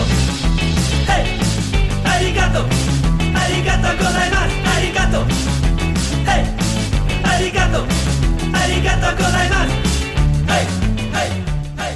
arigato. 0.00 0.04
Hey, 1.06 1.24
arigato. 2.04 2.62
Arigato 3.34 3.88
gozaimasu. 3.98 4.56
Arigato. 4.72 5.20
Hey, 6.24 6.42
arigato. 7.24 7.80
Arigato 8.52 9.08
gozaimasu. 9.16 9.74
Hey, 10.46 10.64
hey, 11.12 11.30
hey. 11.76 11.94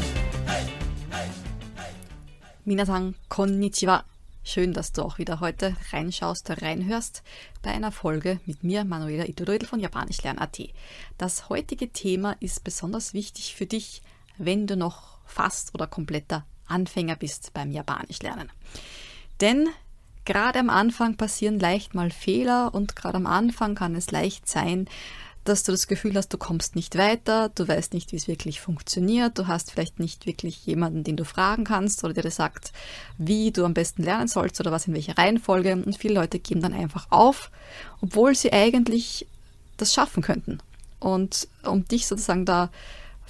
Minasan, 2.65 3.15
konnichiwa. 3.29 4.05
Schön, 4.47 4.75
dass 4.75 4.93
du 4.93 5.03
auch 5.03 5.17
wieder 5.17 5.41
heute 5.41 5.75
reinschaust, 5.93 6.51
reinhörst 6.63 7.23
bei 7.63 7.71
einer 7.71 7.91
Folge 7.93 8.41
mit 8.45 8.63
mir, 8.63 8.85
Manuela 8.85 9.27
Itodoidl 9.27 9.67
von 9.67 9.81
Japanischlern.at. 9.81 10.61
Das 11.17 11.49
heutige 11.49 11.91
Thema 11.91 12.37
ist 12.41 12.63
besonders 12.63 13.15
wichtig 13.15 13.55
für 13.55 13.65
dich, 13.65 14.03
wenn 14.37 14.67
du 14.67 14.77
noch 14.77 15.19
fast 15.25 15.75
oder 15.75 15.87
kompletter 15.87 16.45
Anfänger 16.67 17.17
bist 17.17 17.53
beim 17.55 17.71
Japanischlernen. 17.71 18.51
Denn 19.41 19.69
gerade 20.25 20.59
am 20.59 20.71
Anfang 20.71 21.17
passieren 21.17 21.59
leicht 21.59 21.95
mal 21.95 22.11
Fehler 22.11 22.75
und 22.75 22.97
gerade 22.97 23.17
am 23.17 23.27
Anfang 23.27 23.75
kann 23.75 23.95
es 23.95 24.11
leicht 24.11 24.49
sein, 24.49 24.89
dass 25.45 25.63
du 25.63 25.73
das 25.73 25.87
Gefühl 25.87 26.15
hast, 26.15 26.33
du 26.33 26.39
kommst 26.39 26.75
nicht 26.75 26.97
weiter, 26.97 27.51
du 27.55 27.69
weißt 27.69 27.93
nicht, 27.93 28.13
wie 28.13 28.17
es 28.17 28.29
wirklich 28.29 28.61
funktioniert, 28.63 29.39
du 29.39 29.47
hast 29.47 29.71
vielleicht 29.71 30.01
nicht 30.01 30.25
wirklich 30.27 30.65
jemanden, 30.65 31.05
den 31.05 31.17
du 31.17 31.25
fragen 31.25 31.65
kannst 31.65 32.03
oder 32.03 32.15
der 32.15 32.23
dir 32.23 32.31
sagt, 32.31 32.73
wie 33.19 33.53
du 33.53 33.65
am 33.65 33.75
besten 33.75 34.03
lernen 34.03 34.29
sollst 34.29 34.59
oder 34.61 34.73
was 34.73 34.87
in 34.87 34.95
welcher 34.95 35.19
Reihenfolge. 35.19 35.73
Und 35.73 35.99
viele 35.99 36.15
Leute 36.15 36.39
geben 36.39 36.63
dann 36.63 36.73
einfach 36.73 37.07
auf, 37.11 37.51
obwohl 38.01 38.35
sie 38.35 38.53
eigentlich 38.53 39.27
das 39.77 39.93
schaffen 39.93 40.23
könnten. 40.23 40.59
Und 40.99 41.47
um 41.63 41.87
dich 41.87 42.07
sozusagen 42.07 42.47
da 42.47 42.71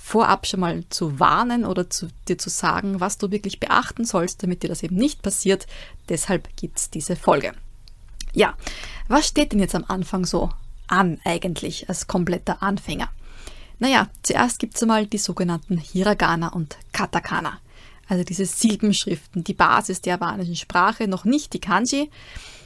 vorab 0.04 0.46
schon 0.46 0.60
mal 0.60 0.84
zu 0.90 1.18
warnen 1.18 1.64
oder 1.64 1.88
zu, 1.88 2.08
dir 2.28 2.36
zu 2.36 2.50
sagen, 2.50 3.00
was 3.00 3.16
du 3.16 3.30
wirklich 3.30 3.58
beachten 3.58 4.04
sollst, 4.04 4.42
damit 4.42 4.62
dir 4.62 4.68
das 4.68 4.82
eben 4.82 4.96
nicht 4.96 5.22
passiert, 5.22 5.66
deshalb 6.10 6.54
gibt 6.58 6.78
es 6.78 6.90
diese 6.90 7.16
Folge. 7.16 7.54
Ja, 8.34 8.54
was 9.08 9.26
steht 9.26 9.52
denn 9.52 9.60
jetzt 9.60 9.74
am 9.74 9.86
Anfang 9.88 10.26
so 10.26 10.50
an 10.88 11.18
eigentlich 11.24 11.88
als 11.88 12.06
kompletter 12.06 12.62
Anfänger? 12.62 13.08
Naja, 13.78 14.10
zuerst 14.22 14.58
gibt 14.58 14.74
es 14.76 14.82
einmal 14.82 15.06
die 15.06 15.16
sogenannten 15.16 15.78
Hiragana 15.78 16.48
und 16.48 16.76
Katakana. 16.92 17.58
Also 18.06 18.24
diese 18.24 18.44
Silbenschriften, 18.44 19.42
die 19.42 19.54
Basis 19.54 20.02
der 20.02 20.12
japanischen 20.12 20.56
Sprache, 20.56 21.08
noch 21.08 21.24
nicht 21.24 21.54
die 21.54 21.60
Kanji, 21.60 22.10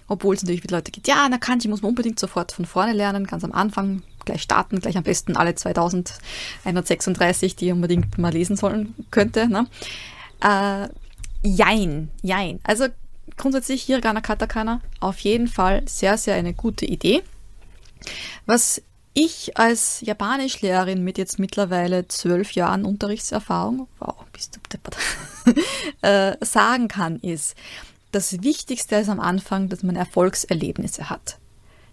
obwohl 0.08 0.34
es 0.34 0.42
natürlich 0.42 0.62
viele 0.62 0.76
Leute 0.76 0.90
gibt, 0.90 1.06
ja, 1.06 1.28
na 1.30 1.38
Kanji 1.38 1.68
muss 1.68 1.82
man 1.82 1.90
unbedingt 1.90 2.18
sofort 2.18 2.50
von 2.50 2.64
vorne 2.64 2.94
lernen, 2.94 3.28
ganz 3.28 3.44
am 3.44 3.52
Anfang 3.52 4.02
gleich 4.28 4.42
starten, 4.42 4.80
gleich 4.80 4.96
am 4.96 5.02
besten 5.02 5.36
alle 5.36 5.54
2136, 5.54 7.56
die 7.56 7.72
unbedingt 7.72 8.18
mal 8.18 8.32
lesen 8.32 8.56
sollen 8.56 8.94
könnte. 9.10 9.48
Ne? 9.48 9.66
Äh, 10.42 10.88
jein, 11.42 12.10
jein. 12.22 12.60
Also 12.62 12.86
grundsätzlich 13.36 13.82
Hiragana 13.84 14.20
Katakana 14.20 14.80
auf 15.00 15.18
jeden 15.20 15.48
Fall 15.48 15.82
sehr, 15.86 16.18
sehr 16.18 16.34
eine 16.34 16.54
gute 16.54 16.84
Idee. 16.84 17.22
Was 18.46 18.82
ich 19.14 19.56
als 19.56 20.00
Japanischlehrerin 20.02 21.02
mit 21.02 21.18
jetzt 21.18 21.38
mittlerweile 21.38 22.06
zwölf 22.06 22.52
Jahren 22.52 22.84
Unterrichtserfahrung, 22.84 23.88
wow, 23.98 24.14
bist 24.32 24.56
du 24.56 24.60
deppert, 24.72 24.96
äh, 26.02 26.44
sagen 26.44 26.88
kann, 26.88 27.16
ist, 27.16 27.56
das 28.12 28.42
Wichtigste 28.42 28.96
ist 28.96 29.08
am 29.08 29.20
Anfang, 29.20 29.68
dass 29.68 29.82
man 29.82 29.96
Erfolgserlebnisse 29.96 31.10
hat. 31.10 31.38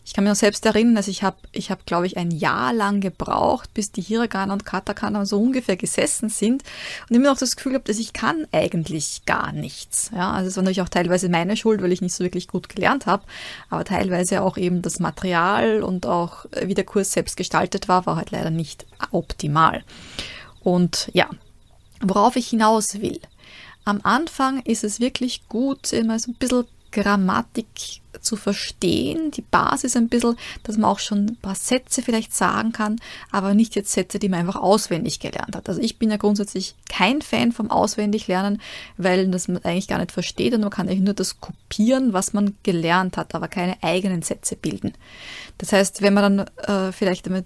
Ich 0.06 0.14
kann 0.14 0.24
mich 0.24 0.30
noch 0.30 0.38
selbst 0.38 0.64
erinnern, 0.68 0.98
also 0.98 1.10
ich 1.10 1.24
habe, 1.24 1.38
ich 1.52 1.72
hab, 1.72 1.88
glaube 1.88 2.06
ich, 2.06 2.16
ein 2.16 2.30
Jahr 2.30 2.74
lang 2.74 3.02
gebraucht, 3.02 3.74
bis 3.74 3.92
die 3.92 4.04
Hiragana 4.04 4.54
und 4.54 4.64
Katakana 4.64 5.26
so 5.26 5.42
ungefähr 5.42 5.78
gesessen 5.78 6.30
sind 6.30 6.64
und 7.10 7.16
immer 7.16 7.32
noch 7.32 7.40
das 7.40 7.56
Gefühl 7.56 7.74
habe, 7.74 7.86
dass 7.86 7.98
ich 7.98 8.14
kann 8.14 8.46
eigentlich 8.52 9.24
gar 9.26 9.52
nichts. 9.52 10.12
Ja, 10.16 10.32
also 10.32 10.48
es 10.48 10.58
war 10.58 10.64
natürlich 10.64 10.84
auch 10.84 10.90
teilweise 10.90 11.28
meine 11.28 11.58
Schuld, 11.58 11.82
weil 11.82 11.92
ich 11.92 12.02
nicht 12.02 12.14
so 12.14 12.24
wirklich 12.24 12.48
gut 12.48 12.70
gelernt 12.70 13.08
habe, 13.08 13.24
aber 13.72 13.84
teilweise 13.84 14.44
auch 14.44 14.58
eben 14.58 14.84
das 14.84 15.00
Material 15.00 15.82
und 15.82 16.06
auch 16.06 16.46
äh, 16.52 16.68
wie 16.68 16.76
der 16.76 16.86
Kurs 16.86 17.12
selbst 17.12 17.36
gestaltet 17.36 17.88
war, 17.88 18.06
war 18.06 18.16
halt 18.16 18.30
leider 18.30 18.52
nicht 18.52 18.86
optimal. 19.10 19.84
Und 20.62 21.10
ja, 21.14 21.30
worauf 22.00 22.36
ich 22.36 22.48
hinaus 22.48 23.02
will. 23.02 23.20
Am 23.86 24.02
Anfang 24.04 24.62
ist 24.62 24.84
es 24.84 25.00
wirklich 25.00 25.48
gut, 25.48 25.94
immer 25.94 26.20
so 26.20 26.32
ein 26.32 26.36
bisschen 26.36 26.66
Grammatik 26.96 28.02
zu 28.22 28.38
verstehen, 28.38 29.30
die 29.32 29.42
Basis 29.42 29.98
ein 29.98 30.08
bisschen, 30.08 30.38
dass 30.64 30.78
man 30.78 30.90
auch 30.90 31.00
schon 31.00 31.26
ein 31.26 31.36
paar 31.36 31.56
Sätze 31.56 32.02
vielleicht 32.02 32.34
sagen 32.34 32.72
kann, 32.72 32.96
aber 33.32 33.54
nicht 33.54 33.76
jetzt 33.76 33.92
Sätze, 33.92 34.18
die 34.18 34.30
man 34.30 34.40
einfach 34.40 34.56
auswendig 34.62 35.20
gelernt 35.20 35.56
hat. 35.56 35.68
Also 35.68 35.82
ich 35.82 36.00
bin 36.00 36.10
ja 36.10 36.18
grundsätzlich 36.18 36.76
kein 36.90 37.22
Fan 37.22 37.52
vom 37.52 37.70
Auswendiglernen, 37.70 38.62
weil 38.98 39.28
das 39.30 39.50
man 39.50 39.64
eigentlich 39.64 39.90
gar 39.90 40.00
nicht 40.00 40.14
versteht 40.14 40.54
und 40.54 40.62
man 40.62 40.70
kann 40.70 40.88
eigentlich 40.88 41.02
nur 41.02 41.14
das 41.14 41.42
kopieren, 41.42 42.14
was 42.14 42.34
man 42.34 42.56
gelernt 42.64 43.18
hat, 43.18 43.36
aber 43.36 43.50
keine 43.50 43.82
eigenen 43.84 44.22
Sätze 44.22 44.56
bilden. 44.56 44.94
Das 45.58 45.74
heißt, 45.74 46.02
wenn 46.02 46.14
man 46.14 46.38
dann 46.38 46.88
äh, 46.88 46.92
vielleicht 46.94 47.28
damit 47.28 47.46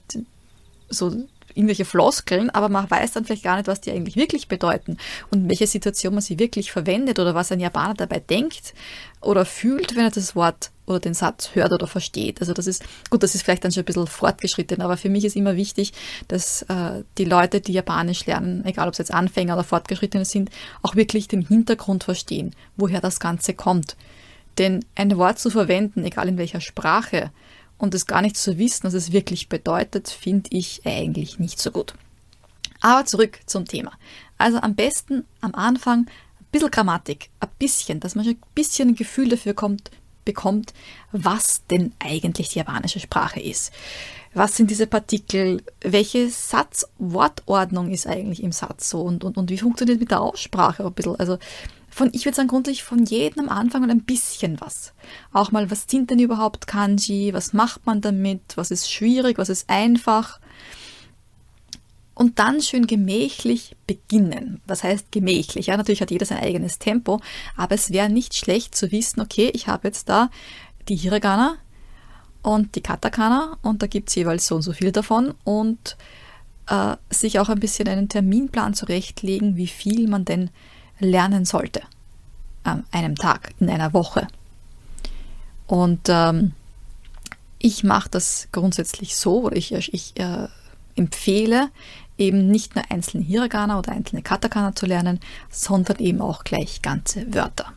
so 0.89 1.15
irgendwelche 1.55 1.85
Floskeln, 1.85 2.49
aber 2.49 2.69
man 2.69 2.89
weiß 2.89 3.13
dann 3.13 3.25
vielleicht 3.25 3.43
gar 3.43 3.57
nicht, 3.57 3.67
was 3.67 3.81
die 3.81 3.91
eigentlich 3.91 4.15
wirklich 4.15 4.47
bedeuten 4.47 4.97
und 5.31 5.39
in 5.43 5.49
welcher 5.49 5.67
Situation 5.67 6.13
man 6.13 6.21
sie 6.21 6.39
wirklich 6.39 6.71
verwendet 6.71 7.19
oder 7.19 7.35
was 7.35 7.51
ein 7.51 7.59
Japaner 7.59 7.93
dabei 7.93 8.19
denkt 8.19 8.73
oder 9.21 9.45
fühlt, 9.45 9.95
wenn 9.95 10.05
er 10.05 10.11
das 10.11 10.35
Wort 10.35 10.71
oder 10.85 10.99
den 10.99 11.13
Satz 11.13 11.51
hört 11.53 11.71
oder 11.71 11.87
versteht. 11.87 12.39
Also 12.41 12.53
das 12.53 12.67
ist, 12.67 12.83
gut, 13.09 13.21
das 13.21 13.35
ist 13.35 13.43
vielleicht 13.43 13.63
dann 13.63 13.71
schon 13.71 13.83
ein 13.83 13.85
bisschen 13.85 14.07
fortgeschritten, 14.07 14.81
aber 14.81 14.97
für 14.97 15.09
mich 15.09 15.25
ist 15.25 15.35
immer 15.35 15.55
wichtig, 15.55 15.93
dass 16.27 16.63
äh, 16.63 17.03
die 17.17 17.25
Leute, 17.25 17.61
die 17.61 17.73
Japanisch 17.73 18.25
lernen, 18.25 18.65
egal 18.65 18.87
ob 18.87 18.93
es 18.93 18.97
jetzt 18.97 19.13
Anfänger 19.13 19.53
oder 19.53 19.63
Fortgeschrittene 19.63 20.25
sind, 20.25 20.49
auch 20.81 20.95
wirklich 20.95 21.27
den 21.27 21.45
Hintergrund 21.45 22.03
verstehen, 22.03 22.55
woher 22.75 23.01
das 23.01 23.19
Ganze 23.19 23.53
kommt. 23.53 23.95
Denn 24.57 24.83
ein 24.95 25.15
Wort 25.17 25.39
zu 25.39 25.49
verwenden, 25.49 26.03
egal 26.03 26.27
in 26.27 26.37
welcher 26.37 26.61
Sprache, 26.61 27.31
und 27.79 27.95
es 27.95 28.05
gar 28.05 28.21
nicht 28.21 28.37
zu 28.37 28.59
wissen, 28.59 28.83
was 28.83 28.93
es 28.93 29.11
wirklich 29.11 29.49
bedeutet, 29.49 30.09
finde 30.09 30.49
ich 30.51 30.85
eigentlich 30.85 31.39
nicht 31.39 31.59
so 31.59 31.71
gut. 31.71 31.95
Aber 32.81 33.05
zurück 33.05 33.39
zum 33.45 33.65
Thema. 33.65 33.93
Also 34.37 34.59
am 34.59 34.75
besten 34.75 35.25
am 35.41 35.55
Anfang 35.55 36.01
ein 36.01 36.45
bisschen 36.51 36.71
Grammatik, 36.71 37.29
ein 37.39 37.49
bisschen, 37.57 37.99
dass 37.99 38.15
man 38.15 38.27
ein 38.27 38.37
bisschen 38.53 38.89
ein 38.89 38.95
Gefühl 38.95 39.29
dafür 39.29 39.53
kommt, 39.53 39.91
bekommt, 40.25 40.73
was 41.11 41.65
denn 41.67 41.93
eigentlich 41.99 42.49
die 42.49 42.59
japanische 42.59 42.99
Sprache 42.99 43.39
ist. 43.39 43.71
Was 44.33 44.55
sind 44.55 44.69
diese 44.69 44.85
Partikel? 44.85 45.63
Welche 45.81 46.29
Satzwortordnung 46.29 47.89
ist 47.89 48.05
eigentlich 48.05 48.43
im 48.43 48.51
Satz 48.51 48.89
so? 48.89 49.01
Und, 49.01 49.23
und, 49.23 49.37
und 49.37 49.49
wie 49.49 49.57
funktioniert 49.57 49.99
mit 49.99 50.11
der 50.11 50.21
Aussprache 50.21 50.85
ein 50.85 50.93
bisschen? 50.93 51.15
Also 51.15 51.39
von, 51.99 52.11
ich 52.13 52.23
würde 52.23 52.37
sagen, 52.37 52.47
grundsätzlich 52.47 52.83
von 52.83 53.03
jedem 53.03 53.49
am 53.49 53.49
Anfang 53.49 53.83
und 53.83 53.91
ein 53.91 54.05
bisschen 54.05 54.61
was. 54.61 54.93
Auch 55.33 55.51
mal, 55.51 55.69
was 55.69 55.83
sind 55.85 56.09
denn 56.09 56.19
überhaupt 56.19 56.65
Kanji? 56.65 57.33
Was 57.33 57.51
macht 57.51 57.85
man 57.85 57.99
damit? 57.99 58.55
Was 58.55 58.71
ist 58.71 58.89
schwierig? 58.89 59.37
Was 59.37 59.49
ist 59.49 59.69
einfach? 59.69 60.39
Und 62.13 62.39
dann 62.39 62.61
schön 62.61 62.87
gemächlich 62.87 63.75
beginnen. 63.85 64.61
Was 64.65 64.81
heißt 64.81 65.11
gemächlich? 65.11 65.67
Ja, 65.67 65.75
natürlich 65.75 66.01
hat 66.01 66.09
jeder 66.09 66.25
sein 66.25 66.39
eigenes 66.39 66.79
Tempo, 66.79 67.19
aber 67.57 67.75
es 67.75 67.91
wäre 67.91 68.09
nicht 68.09 68.33
schlecht 68.33 68.75
zu 68.75 68.93
wissen, 68.93 69.19
okay, 69.19 69.51
ich 69.53 69.67
habe 69.67 69.89
jetzt 69.89 70.07
da 70.07 70.29
die 70.87 70.95
Hiragana 70.95 71.57
und 72.43 72.75
die 72.75 72.81
Katakana 72.81 73.57
und 73.61 73.81
da 73.81 73.87
gibt 73.87 74.07
es 74.07 74.15
jeweils 74.15 74.47
so 74.47 74.55
und 74.55 74.61
so 74.61 74.71
viel 74.71 74.93
davon 74.93 75.33
und 75.43 75.97
äh, 76.67 76.95
sich 77.09 77.39
auch 77.39 77.49
ein 77.49 77.59
bisschen 77.59 77.89
einen 77.89 78.07
Terminplan 78.07 78.73
zurechtlegen, 78.73 79.57
wie 79.57 79.67
viel 79.67 80.07
man 80.07 80.23
denn 80.23 80.49
lernen 80.99 81.45
sollte 81.45 81.81
an 82.63 82.85
einem 82.91 83.15
Tag, 83.15 83.51
in 83.59 83.69
einer 83.69 83.93
Woche. 83.93 84.27
Und 85.67 86.07
ähm, 86.07 86.53
ich 87.59 87.83
mache 87.83 88.09
das 88.09 88.47
grundsätzlich 88.51 89.15
so, 89.15 89.43
oder 89.43 89.55
ich, 89.55 89.71
ich 89.71 90.19
äh, 90.19 90.47
empfehle, 90.95 91.69
eben 92.17 92.47
nicht 92.47 92.75
nur 92.75 92.83
einzelne 92.89 93.23
Hiragana 93.23 93.79
oder 93.79 93.91
einzelne 93.91 94.21
Katakana 94.21 94.75
zu 94.75 94.85
lernen, 94.85 95.19
sondern 95.49 95.97
eben 95.99 96.21
auch 96.21 96.43
gleich 96.43 96.81
ganze 96.81 97.33
Wörter. 97.33 97.73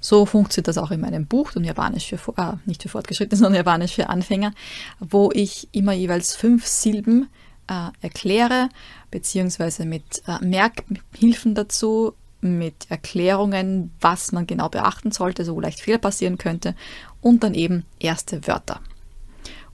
So 0.00 0.24
funktioniert 0.24 0.68
das 0.68 0.78
auch 0.78 0.90
in 0.90 1.00
meinem 1.00 1.26
Buch, 1.26 1.54
und 1.56 1.64
Japanisch 1.64 2.06
für, 2.06 2.38
äh, 2.38 2.52
nicht 2.66 2.82
für 2.82 2.88
Fortgeschrittene, 2.88 3.36
sondern 3.38 3.54
Japanisch 3.54 3.94
für 3.94 4.08
Anfänger, 4.08 4.52
wo 5.00 5.30
ich 5.32 5.68
immer 5.72 5.92
jeweils 5.92 6.34
fünf 6.34 6.66
Silben 6.66 7.28
äh, 7.68 7.88
erkläre, 8.00 8.68
beziehungsweise 9.10 9.84
mit 9.84 10.22
äh, 10.26 10.44
Merkhilfen 10.44 11.54
dazu, 11.54 12.14
mit 12.40 12.90
Erklärungen, 12.90 13.92
was 14.00 14.32
man 14.32 14.46
genau 14.46 14.68
beachten 14.68 15.10
sollte, 15.10 15.44
so 15.44 15.60
leicht 15.60 15.80
Fehler 15.80 15.98
passieren 15.98 16.38
könnte 16.38 16.74
und 17.20 17.42
dann 17.44 17.54
eben 17.54 17.84
erste 17.98 18.46
Wörter. 18.46 18.80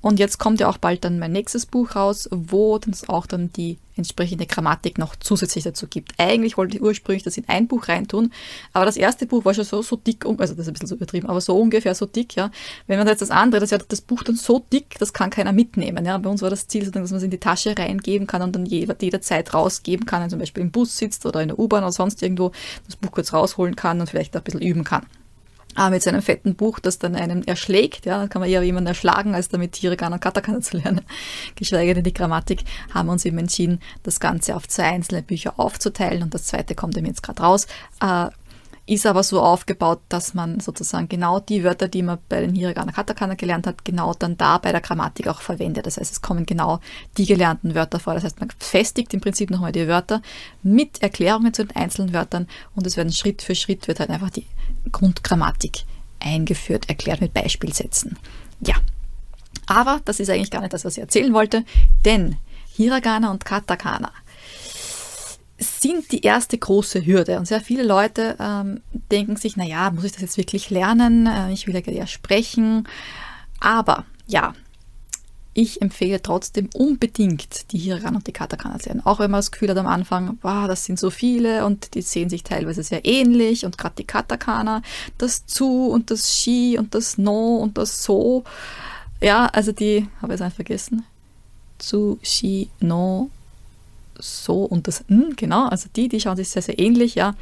Und 0.07 0.21
jetzt 0.21 0.39
kommt 0.39 0.61
ja 0.61 0.69
auch 0.69 0.79
bald 0.79 1.03
dann 1.03 1.19
mein 1.19 1.33
nächstes 1.33 1.67
Buch 1.67 1.97
raus, 1.97 2.29
wo 2.31 2.79
es 2.89 3.09
auch 3.09 3.27
dann 3.27 3.53
die 3.53 3.77
entsprechende 3.97 4.47
Grammatik 4.47 4.99
noch 4.99 5.17
zusätzlich 5.17 5.65
dazu 5.65 5.89
gibt. 5.89 6.13
Eigentlich 6.17 6.57
wollte 6.57 6.77
ich 6.77 6.83
ursprünglich 6.83 7.25
das 7.25 7.37
in 7.37 7.49
ein 7.49 7.67
Buch 7.67 7.89
reintun, 7.89 8.31
aber 8.73 8.85
das 8.85 8.97
erste 8.97 9.27
Buch 9.27 9.45
war 9.45 9.53
schon 9.53 9.65
so, 9.65 9.83
so 9.83 9.97
dick, 9.97 10.25
also 10.25 10.55
das 10.55 10.59
ist 10.59 10.69
ein 10.69 10.75
bisschen 10.75 10.87
so 10.87 10.95
übertrieben, 10.95 11.29
aber 11.29 11.41
so 11.41 11.59
ungefähr 11.59 11.93
so 11.97 12.07
dick, 12.07 12.37
ja. 12.37 12.53
Wenn 12.87 13.01
man 13.01 13.09
jetzt 13.09 13.21
das 13.21 13.33
andere, 13.33 13.61
das 13.61 13.71
ja 13.71 13.79
das 13.79 14.01
Buch 14.01 14.23
dann 14.23 14.37
so 14.37 14.65
dick, 14.73 14.97
das 15.01 15.13
kann 15.13 15.31
keiner 15.31 15.51
mitnehmen, 15.51 16.05
ja. 16.05 16.17
Bei 16.19 16.31
uns 16.31 16.41
war 16.41 16.51
das 16.51 16.69
Ziel, 16.69 16.89
dass 16.89 16.95
man 16.95 17.03
es 17.03 17.25
in 17.25 17.33
die 17.33 17.41
Tasche 17.41 17.77
reingeben 17.77 18.29
kann 18.29 18.43
und 18.43 18.55
dann 18.55 18.65
jederzeit 18.65 19.55
rausgeben 19.55 20.07
kann, 20.07 20.23
wenn 20.23 20.31
zum 20.31 20.39
Beispiel 20.39 20.63
im 20.63 20.71
Bus 20.71 20.97
sitzt 20.97 21.27
oder 21.27 21.43
in 21.43 21.49
der 21.49 21.59
U-Bahn 21.59 21.83
oder 21.83 21.91
sonst 21.91 22.23
irgendwo, 22.23 22.53
das 22.87 22.95
Buch 22.95 23.11
kurz 23.11 23.33
rausholen 23.33 23.75
kann 23.75 23.99
und 23.99 24.09
vielleicht 24.09 24.37
auch 24.37 24.41
ein 24.41 24.45
bisschen 24.45 24.63
üben 24.63 24.85
kann. 24.85 25.05
Aber 25.77 25.91
mit 25.91 26.03
seinem 26.03 26.23
fetten 26.23 26.57
Buch, 26.57 26.81
das 26.81 26.99
dann 26.99 27.15
einen 27.15 27.47
erschlägt, 27.47 28.07
ja, 28.07 28.19
dann 28.19 28.29
kann 28.29 28.41
man 28.41 28.49
eher 28.49 28.63
jemanden 28.63 28.89
erschlagen, 28.89 29.35
als 29.35 29.49
damit 29.49 29.77
Hiragana 29.77 30.17
und 30.17 30.21
Katakana 30.21 30.61
zu 30.61 30.79
lernen. 30.79 31.03
Geschweige 31.55 31.95
denn 31.95 32.05
die 32.05 32.15
Grammatik, 32.15 32.65
haben 32.93 33.07
wir 33.07 33.13
uns 33.13 33.25
eben 33.25 33.39
entschieden, 33.39 33.81
das 34.03 34.19
Ganze 34.19 34.57
auf 34.57 34.67
zwei 34.67 34.85
einzelne 34.85 35.23
Bücher 35.23 35.55
aufzuteilen 35.59 36.23
und 36.23 36.35
das 36.35 36.45
zweite 36.45 36.75
kommt 36.75 36.97
eben 36.97 37.07
jetzt 37.07 37.23
gerade 37.23 37.43
raus. 37.43 37.67
Äh, 38.01 38.29
ist 38.87 39.05
aber 39.05 39.25
so 39.25 39.43
aufgebaut, 39.43 40.01
dass 40.09 40.33
man 40.33 40.61
sozusagen 40.61 41.09
genau 41.09 41.41
die 41.41 41.65
Wörter, 41.65 41.89
die 41.89 42.03
man 42.03 42.19
bei 42.29 42.41
den 42.41 42.55
Hiragana 42.55 42.93
Katakana 42.93 43.35
gelernt 43.35 43.67
hat, 43.67 43.85
genau 43.85 44.15
dann 44.15 44.37
da 44.37 44.59
bei 44.59 44.71
der 44.71 44.81
Grammatik 44.81 45.27
auch 45.27 45.41
verwendet. 45.41 45.87
Das 45.87 45.97
heißt, 45.97 46.13
es 46.13 46.23
kommen 46.23 46.47
genau 46.47 46.79
die 47.17 47.27
gelernten 47.27 47.75
Wörter 47.75 47.99
vor. 47.99 48.15
Das 48.15 48.23
heißt, 48.23 48.39
man 48.39 48.51
festigt 48.59 49.13
im 49.13 49.21
Prinzip 49.21 49.51
nochmal 49.51 49.73
die 49.73 49.89
Wörter 49.89 50.23
mit 50.63 51.03
Erklärungen 51.03 51.53
zu 51.53 51.65
den 51.65 51.75
einzelnen 51.75 52.15
Wörtern 52.15 52.47
und 52.77 52.87
es 52.87 52.97
werden 52.97 53.13
Schritt 53.13 53.43
für 53.43 53.57
Schritt 53.57 53.89
wird 53.89 53.99
halt 53.99 54.11
einfach 54.11 54.31
die 54.31 54.47
Grundgrammatik 54.93 55.83
eingeführt, 56.21 56.89
erklärt 56.89 57.21
mit 57.21 57.35
Beispielsätzen. 57.35 58.17
Ja, 58.61 58.77
aber 59.67 60.01
das 60.05 60.21
ist 60.21 60.31
eigentlich 60.31 60.53
gar 60.53 60.61
nicht 60.61 60.73
das, 60.73 60.85
was 60.85 60.97
ich 60.97 61.03
erzählen 61.03 61.33
wollte, 61.33 61.65
denn 62.05 62.37
Hiragana 62.77 63.33
und 63.33 63.45
Katakana 63.45 64.13
sind 65.59 66.13
die 66.13 66.23
erste 66.23 66.59
große 66.59 67.07
Hürde. 67.07 67.39
Und 67.39 67.47
sehr 67.47 67.61
viele 67.61 67.83
Leute 67.83 68.37
ähm, 68.39 68.81
denken 69.11 69.37
sich, 69.37 69.57
naja, 69.57 69.91
muss 69.91 70.05
ich 70.05 70.13
das 70.13 70.21
jetzt 70.21 70.37
wirklich 70.37 70.71
lernen? 70.71 71.27
Äh, 71.27 71.53
ich 71.53 71.67
will 71.67 71.75
ja 71.75 71.81
gerne 71.81 72.07
sprechen. 72.07 72.87
Aber 73.61 74.05
ja, 74.27 74.53
ich 75.55 75.81
empfehle 75.81 76.21
trotzdem 76.21 76.69
unbedingt 76.75 77.73
die 77.73 77.79
Hiragana 77.79 78.19
und 78.19 78.27
die 78.27 78.33
Katakana 78.33 78.79
zu 78.79 78.91
lernen. 78.91 79.07
Auch 79.07 79.21
wenn 79.21 79.31
man 79.31 79.39
das 79.39 79.51
Gefühl 79.51 79.71
hat 79.71 79.79
am 79.79 79.87
Anfang, 79.87 80.39
wow, 80.43 80.67
das 80.67 80.85
sind 80.85 80.99
so 80.99 81.09
viele 81.09 81.65
und 81.65 81.95
die 81.95 82.03
sehen 82.03 82.29
sich 82.29 82.43
teilweise 82.43 82.83
sehr 82.83 83.07
ähnlich 83.07 83.65
und 83.65 83.79
gerade 83.79 83.95
die 83.97 84.05
Katakana, 84.05 84.83
das 85.17 85.47
Zu 85.47 85.89
und 85.89 86.11
das 86.11 86.37
Shi 86.37 86.77
und 86.79 86.95
das 86.95 87.17
No 87.17 87.57
und 87.57 87.79
das 87.79 88.03
So. 88.03 88.45
Ja, 89.23 89.47
also 89.47 89.73
die, 89.73 90.07
habe 90.21 90.35
ich 90.35 90.41
es 90.41 90.43
einfach 90.43 90.57
vergessen. 90.57 91.07
Zu, 91.79 92.19
Shi, 92.23 92.69
No, 92.81 93.31
So 94.19 94.63
und 94.65 94.87
das 94.87 95.05
N, 95.09 95.35
genau, 95.37 95.67
also 95.69 95.89
die, 95.95 96.09
die 96.09 96.21
schauen 96.21 96.37
sich 96.37 96.49
sehr, 96.49 96.63
sehr 96.63 96.79
ähnlich, 96.79 97.15
ja. 97.15 97.35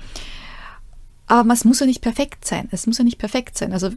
Aber 1.26 1.53
es 1.53 1.65
muss 1.65 1.81
ja 1.81 1.87
nicht 1.87 2.03
perfekt 2.03 2.44
sein. 2.44 2.69
Es 2.71 2.87
muss 2.87 2.99
ja 2.99 3.05
nicht 3.05 3.19
perfekt 3.19 3.56
sein. 3.56 3.73
Also 3.73 3.91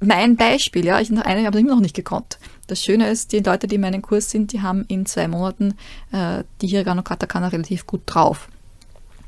mein 0.00 0.36
Beispiel, 0.36 0.84
ja, 0.84 1.00
ich 1.00 1.10
habe 1.10 1.48
es 1.48 1.54
immer 1.56 1.74
noch 1.74 1.80
nicht 1.80 1.94
gekonnt. 1.94 2.38
Das 2.66 2.82
Schöne 2.82 3.08
ist, 3.08 3.32
die 3.32 3.40
Leute, 3.40 3.66
die 3.66 3.76
in 3.76 3.80
meinem 3.80 4.02
Kurs 4.02 4.30
sind, 4.30 4.52
die 4.52 4.62
haben 4.62 4.84
in 4.88 5.06
zwei 5.06 5.26
Monaten 5.26 5.74
äh, 6.12 6.44
die 6.60 6.68
Hiragana 6.68 7.02
Katakana 7.02 7.48
relativ 7.48 7.86
gut 7.86 8.02
drauf. 8.06 8.48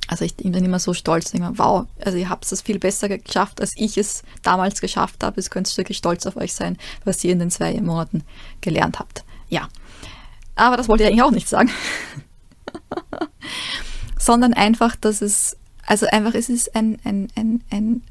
Also 0.06 0.24
ich 0.24 0.36
bin 0.36 0.52
immer 0.52 0.80
so 0.80 0.92
stolz, 0.92 1.30
denke, 1.30 1.52
wow, 1.56 1.86
also 2.04 2.18
ihr 2.18 2.28
habt 2.28 2.50
es 2.50 2.62
viel 2.62 2.80
besser 2.80 3.08
geschafft, 3.08 3.60
als 3.60 3.74
ich 3.76 3.96
es 3.96 4.24
damals 4.42 4.80
geschafft 4.80 5.22
habe. 5.22 5.38
Es 5.38 5.50
könnt 5.50 5.74
wirklich 5.76 5.98
stolz 5.98 6.26
auf 6.26 6.36
euch 6.36 6.52
sein, 6.52 6.76
was 7.04 7.22
ihr 7.22 7.32
in 7.32 7.38
den 7.38 7.50
zwei 7.50 7.80
Monaten 7.80 8.24
gelernt 8.60 8.98
habt. 8.98 9.24
Ja, 9.48 9.68
aber 10.56 10.76
das 10.76 10.88
wollte 10.88 11.04
ich 11.04 11.10
eigentlich 11.10 11.22
auch 11.22 11.30
nicht 11.30 11.48
sagen. 11.48 11.70
Sondern 14.18 14.52
einfach, 14.52 14.96
dass 14.96 15.22
es, 15.22 15.56
also 15.86 16.06
einfach 16.06 16.34
es 16.34 16.48
ist 16.48 16.74
ein, 16.74 16.98
ein, 17.04 17.28
ein, 17.36 17.62
ein 17.70 18.02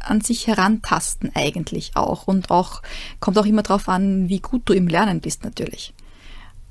an 0.00 0.20
sich 0.20 0.46
herantasten 0.46 1.32
eigentlich 1.34 1.96
auch. 1.96 2.28
Und 2.28 2.50
auch 2.50 2.82
kommt 3.20 3.38
auch 3.38 3.46
immer 3.46 3.62
darauf 3.62 3.88
an, 3.88 4.28
wie 4.28 4.40
gut 4.40 4.62
du 4.66 4.72
im 4.72 4.88
Lernen 4.88 5.20
bist 5.20 5.44
natürlich. 5.44 5.94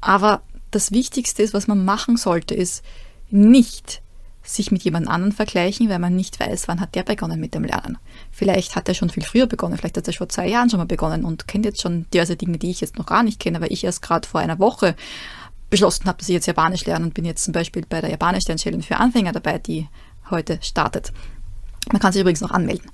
Aber 0.01 0.41
das 0.71 0.91
Wichtigste 0.91 1.43
ist, 1.43 1.53
was 1.53 1.67
man 1.67 1.83
machen 1.85 2.17
sollte, 2.17 2.53
ist 2.53 2.83
nicht 3.29 4.01
sich 4.43 4.71
mit 4.71 4.83
jemand 4.83 5.07
anderem 5.07 5.31
vergleichen, 5.31 5.89
weil 5.89 5.99
man 5.99 6.15
nicht 6.15 6.39
weiß, 6.39 6.67
wann 6.67 6.79
hat 6.79 6.93
der 6.93 7.03
begonnen 7.03 7.39
mit 7.39 7.55
dem 7.55 7.63
Lernen. 7.63 7.97
Vielleicht 8.31 8.75
hat 8.75 8.87
er 8.87 8.93
schon 8.93 9.09
viel 9.09 9.23
früher 9.23 9.47
begonnen, 9.47 9.77
vielleicht 9.77 9.97
hat 9.97 10.07
er 10.07 10.13
vor 10.13 10.29
zwei 10.29 10.47
Jahren 10.47 10.69
schon 10.69 10.77
mal 10.77 10.85
begonnen 10.85 11.25
und 11.25 11.47
kennt 11.47 11.65
jetzt 11.65 11.81
schon 11.81 12.05
diverse 12.13 12.35
Dinge, 12.35 12.59
die 12.59 12.69
ich 12.69 12.81
jetzt 12.81 12.97
noch 12.97 13.07
gar 13.07 13.23
nicht 13.23 13.39
kenne, 13.39 13.59
weil 13.59 13.73
ich 13.73 13.83
erst 13.83 14.03
gerade 14.03 14.27
vor 14.27 14.39
einer 14.39 14.59
Woche 14.59 14.95
beschlossen 15.75 16.05
habe, 16.05 16.17
dass 16.17 16.29
ich 16.29 16.33
jetzt 16.33 16.45
Japanisch 16.45 16.85
lerne 16.85 17.05
und 17.05 17.13
bin 17.13 17.25
jetzt 17.25 17.43
zum 17.43 17.51
Beispiel 17.51 17.85
bei 17.87 17.99
der 17.99 18.09
Japanisch 18.09 18.47
Lern 18.47 18.57
Challenge 18.57 18.83
für 18.83 18.97
Anfänger 18.97 19.33
dabei, 19.33 19.59
die 19.59 19.89
heute 20.29 20.57
startet. 20.61 21.11
Man 21.91 22.01
kann 22.01 22.13
sich 22.13 22.21
übrigens 22.21 22.39
noch 22.39 22.51
anmelden. 22.51 22.89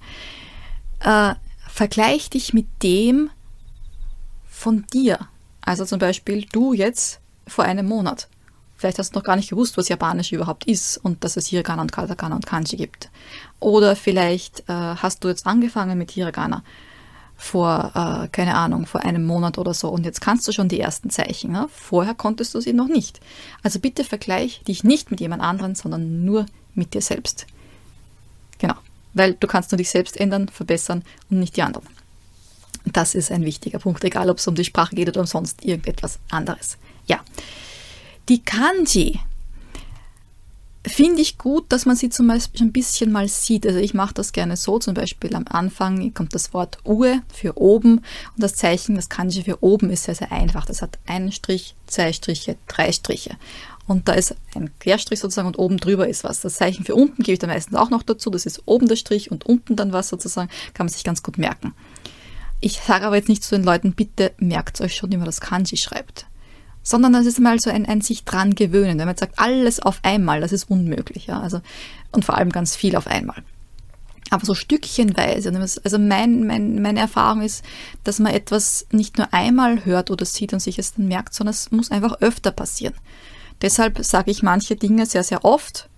Äh, 0.99 1.35
vergleich 1.67 2.31
dich 2.31 2.53
mit 2.53 2.65
dem 2.81 3.29
von 4.49 4.85
dir. 4.91 5.19
Also 5.61 5.85
zum 5.85 5.99
Beispiel 5.99 6.45
du 6.51 6.73
jetzt 6.73 7.19
vor 7.47 7.65
einem 7.65 7.85
Monat. 7.85 8.27
Vielleicht 8.75 8.97
hast 8.97 9.13
du 9.13 9.19
noch 9.19 9.23
gar 9.23 9.35
nicht 9.35 9.51
gewusst, 9.51 9.77
was 9.77 9.87
Japanisch 9.87 10.31
überhaupt 10.31 10.65
ist 10.65 10.97
und 10.97 11.23
dass 11.23 11.37
es 11.37 11.47
Hiragana 11.47 11.83
und 11.83 11.91
Katakana 11.91 12.35
und 12.35 12.47
Kanji 12.47 12.77
gibt. 12.77 13.11
Oder 13.59 13.95
vielleicht 13.95 14.61
äh, 14.61 14.73
hast 14.73 15.23
du 15.23 15.27
jetzt 15.27 15.45
angefangen 15.45 15.99
mit 15.99 16.09
Hiragana 16.09 16.63
vor, 17.41 17.91
äh, 17.95 18.27
keine 18.29 18.55
Ahnung, 18.55 18.85
vor 18.85 19.03
einem 19.03 19.25
Monat 19.25 19.57
oder 19.57 19.73
so 19.73 19.89
und 19.89 20.05
jetzt 20.05 20.21
kannst 20.21 20.47
du 20.47 20.51
schon 20.51 20.69
die 20.69 20.79
ersten 20.79 21.09
Zeichen. 21.09 21.51
Ne? 21.51 21.67
Vorher 21.73 22.13
konntest 22.13 22.53
du 22.53 22.61
sie 22.61 22.73
noch 22.73 22.87
nicht. 22.87 23.19
Also 23.63 23.79
bitte 23.79 24.03
vergleich 24.03 24.61
dich 24.67 24.83
nicht 24.83 25.11
mit 25.11 25.19
jemand 25.19 25.41
anderem, 25.41 25.75
sondern 25.75 26.23
nur 26.23 26.45
mit 26.75 26.93
dir 26.93 27.01
selbst. 27.01 27.47
Genau 28.59 28.75
weil 29.13 29.33
du 29.33 29.47
kannst 29.47 29.71
nur 29.71 29.77
dich 29.77 29.89
selbst 29.89 30.17
ändern, 30.17 30.47
verbessern 30.49 31.03
und 31.29 31.39
nicht 31.39 31.57
die 31.57 31.63
anderen. 31.63 31.87
Das 32.85 33.13
ist 33.15 33.31
ein 33.31 33.45
wichtiger 33.45 33.79
Punkt, 33.79 34.03
egal 34.03 34.29
ob 34.29 34.37
es 34.37 34.47
um 34.47 34.55
die 34.55 34.65
Sprache 34.65 34.95
geht 34.95 35.09
oder 35.09 35.21
um 35.21 35.27
sonst 35.27 35.63
irgendetwas 35.63 36.19
anderes. 36.29 36.77
Ja, 37.05 37.19
die 38.29 38.43
Kanji 38.43 39.19
finde 40.85 41.21
ich 41.21 41.37
gut, 41.37 41.65
dass 41.69 41.85
man 41.85 41.95
sie 41.95 42.09
zum 42.09 42.27
Beispiel 42.27 42.61
ein 42.61 42.71
bisschen 42.71 43.11
mal 43.11 43.27
sieht. 43.27 43.67
Also 43.67 43.79
ich 43.79 43.93
mache 43.93 44.13
das 44.13 44.31
gerne 44.31 44.57
so, 44.57 44.79
zum 44.79 44.93
Beispiel 44.93 45.35
am 45.35 45.45
Anfang 45.47 46.13
kommt 46.13 46.33
das 46.33 46.53
Wort 46.53 46.79
Ue 46.85 47.21
für 47.31 47.57
oben 47.57 47.97
und 47.97 48.37
das 48.37 48.55
Zeichen, 48.55 48.95
das 48.95 49.09
Kanji 49.09 49.43
für 49.43 49.63
oben 49.63 49.89
ist 49.89 50.05
sehr, 50.05 50.15
sehr 50.15 50.31
einfach. 50.31 50.65
Das 50.65 50.81
hat 50.81 50.97
einen 51.05 51.31
Strich, 51.31 51.75
zwei 51.85 52.13
Striche, 52.13 52.57
drei 52.67 52.91
Striche 52.91 53.37
und 53.87 54.07
da 54.07 54.13
ist 54.13 54.35
ein 54.55 54.71
Querstrich 54.79 55.19
sozusagen 55.19 55.47
und 55.47 55.59
oben 55.59 55.77
drüber 55.77 56.07
ist 56.07 56.23
was. 56.23 56.41
Das 56.41 56.55
Zeichen 56.55 56.85
für 56.85 56.95
unten 56.95 57.23
gebe 57.23 57.33
ich 57.33 57.39
dann 57.39 57.49
meistens 57.49 57.75
auch 57.75 57.89
noch 57.89 58.03
dazu. 58.03 58.29
Das 58.29 58.45
ist 58.45 58.63
oben 58.65 58.87
der 58.87 58.95
Strich 58.95 59.31
und 59.31 59.45
unten 59.45 59.75
dann 59.75 59.93
was 59.93 60.09
sozusagen. 60.09 60.49
Kann 60.73 60.85
man 60.85 60.93
sich 60.93 61.03
ganz 61.03 61.23
gut 61.23 61.37
merken. 61.37 61.73
Ich 62.59 62.79
sage 62.79 63.05
aber 63.05 63.17
jetzt 63.17 63.29
nicht 63.29 63.43
zu 63.43 63.55
den 63.55 63.65
Leuten, 63.65 63.93
bitte 63.93 64.33
merkt 64.37 64.79
euch 64.81 64.95
schon, 64.95 65.11
wie 65.11 65.17
man 65.17 65.25
das 65.25 65.41
Kanji 65.41 65.77
schreibt. 65.77 66.27
Sondern 66.83 67.13
das 67.13 67.25
ist 67.25 67.39
mal 67.39 67.59
so 67.59 67.69
ein, 67.69 67.85
ein 67.85 68.01
sich 68.01 68.23
dran 68.23 68.55
gewöhnen. 68.55 68.97
Wenn 68.97 69.07
man 69.07 69.17
sagt, 69.17 69.39
alles 69.39 69.79
auf 69.79 69.99
einmal, 70.03 70.41
das 70.41 70.51
ist 70.51 70.69
unmöglich. 70.69 71.27
Ja? 71.27 71.39
Also, 71.39 71.61
und 72.11 72.25
vor 72.25 72.37
allem 72.37 72.49
ganz 72.49 72.75
viel 72.75 72.95
auf 72.95 73.07
einmal. 73.07 73.43
Aber 74.31 74.45
so 74.45 74.55
stückchenweise. 74.55 75.51
Also 75.83 75.99
mein, 75.99 76.47
mein, 76.47 76.81
meine 76.81 77.01
Erfahrung 77.01 77.41
ist, 77.41 77.65
dass 78.05 78.19
man 78.19 78.33
etwas 78.33 78.87
nicht 78.91 79.17
nur 79.17 79.33
einmal 79.33 79.83
hört 79.85 80.09
oder 80.09 80.25
sieht 80.25 80.53
und 80.53 80.61
sich 80.61 80.79
es 80.79 80.93
dann 80.93 81.07
merkt, 81.07 81.33
sondern 81.33 81.53
es 81.53 81.69
muss 81.71 81.91
einfach 81.91 82.21
öfter 82.21 82.51
passieren. 82.51 82.93
Deshalb 83.61 84.03
sage 84.03 84.31
ich 84.31 84.41
manche 84.41 84.75
Dinge 84.75 85.05
sehr, 85.05 85.23
sehr 85.23 85.43
oft 85.45 85.89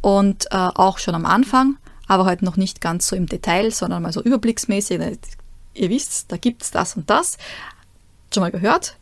und 0.00 0.46
äh, 0.50 0.56
auch 0.56 0.98
schon 0.98 1.14
am 1.14 1.26
Anfang, 1.26 1.76
aber 2.08 2.24
halt 2.24 2.42
noch 2.42 2.56
nicht 2.56 2.80
ganz 2.80 3.06
so 3.06 3.16
im 3.16 3.26
Detail, 3.26 3.70
sondern 3.70 4.02
mal 4.02 4.12
so 4.12 4.22
überblicksmäßig. 4.22 5.00
Ihr 5.74 5.90
wisst, 5.90 6.32
da 6.32 6.38
gibt 6.38 6.62
es 6.62 6.70
das 6.70 6.96
und 6.96 7.08
das. 7.08 7.36
Schon 8.32 8.42
mal 8.42 8.50
gehört? 8.50 8.96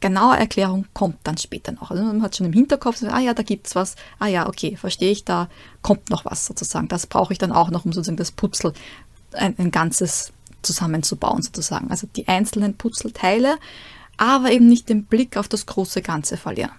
Genaue 0.00 0.36
Erklärung 0.36 0.86
kommt 0.92 1.18
dann 1.24 1.38
später 1.38 1.72
noch. 1.72 1.90
Also 1.90 2.02
man 2.02 2.22
hat 2.22 2.36
schon 2.36 2.46
im 2.46 2.52
Hinterkopf, 2.52 3.02
ah 3.02 3.18
ja, 3.18 3.32
da 3.34 3.42
gibt 3.42 3.66
es 3.66 3.74
was, 3.74 3.96
ah 4.18 4.26
ja, 4.26 4.48
okay, 4.48 4.76
verstehe 4.76 5.10
ich, 5.10 5.24
da 5.24 5.48
kommt 5.82 6.10
noch 6.10 6.24
was 6.24 6.46
sozusagen. 6.46 6.88
Das 6.88 7.06
brauche 7.06 7.32
ich 7.32 7.38
dann 7.38 7.52
auch 7.52 7.70
noch, 7.70 7.84
um 7.84 7.92
sozusagen 7.92 8.16
das 8.18 8.30
Putzel, 8.30 8.72
ein, 9.32 9.54
ein 9.58 9.70
ganzes 9.70 10.32
zusammenzubauen 10.62 11.42
sozusagen. 11.42 11.90
Also 11.90 12.06
die 12.14 12.28
einzelnen 12.28 12.76
Putzelteile 12.76 13.56
aber 14.16 14.50
eben 14.50 14.68
nicht 14.68 14.88
den 14.88 15.04
Blick 15.04 15.36
auf 15.36 15.48
das 15.48 15.66
große 15.66 16.02
Ganze 16.02 16.36
verlieren. 16.36 16.72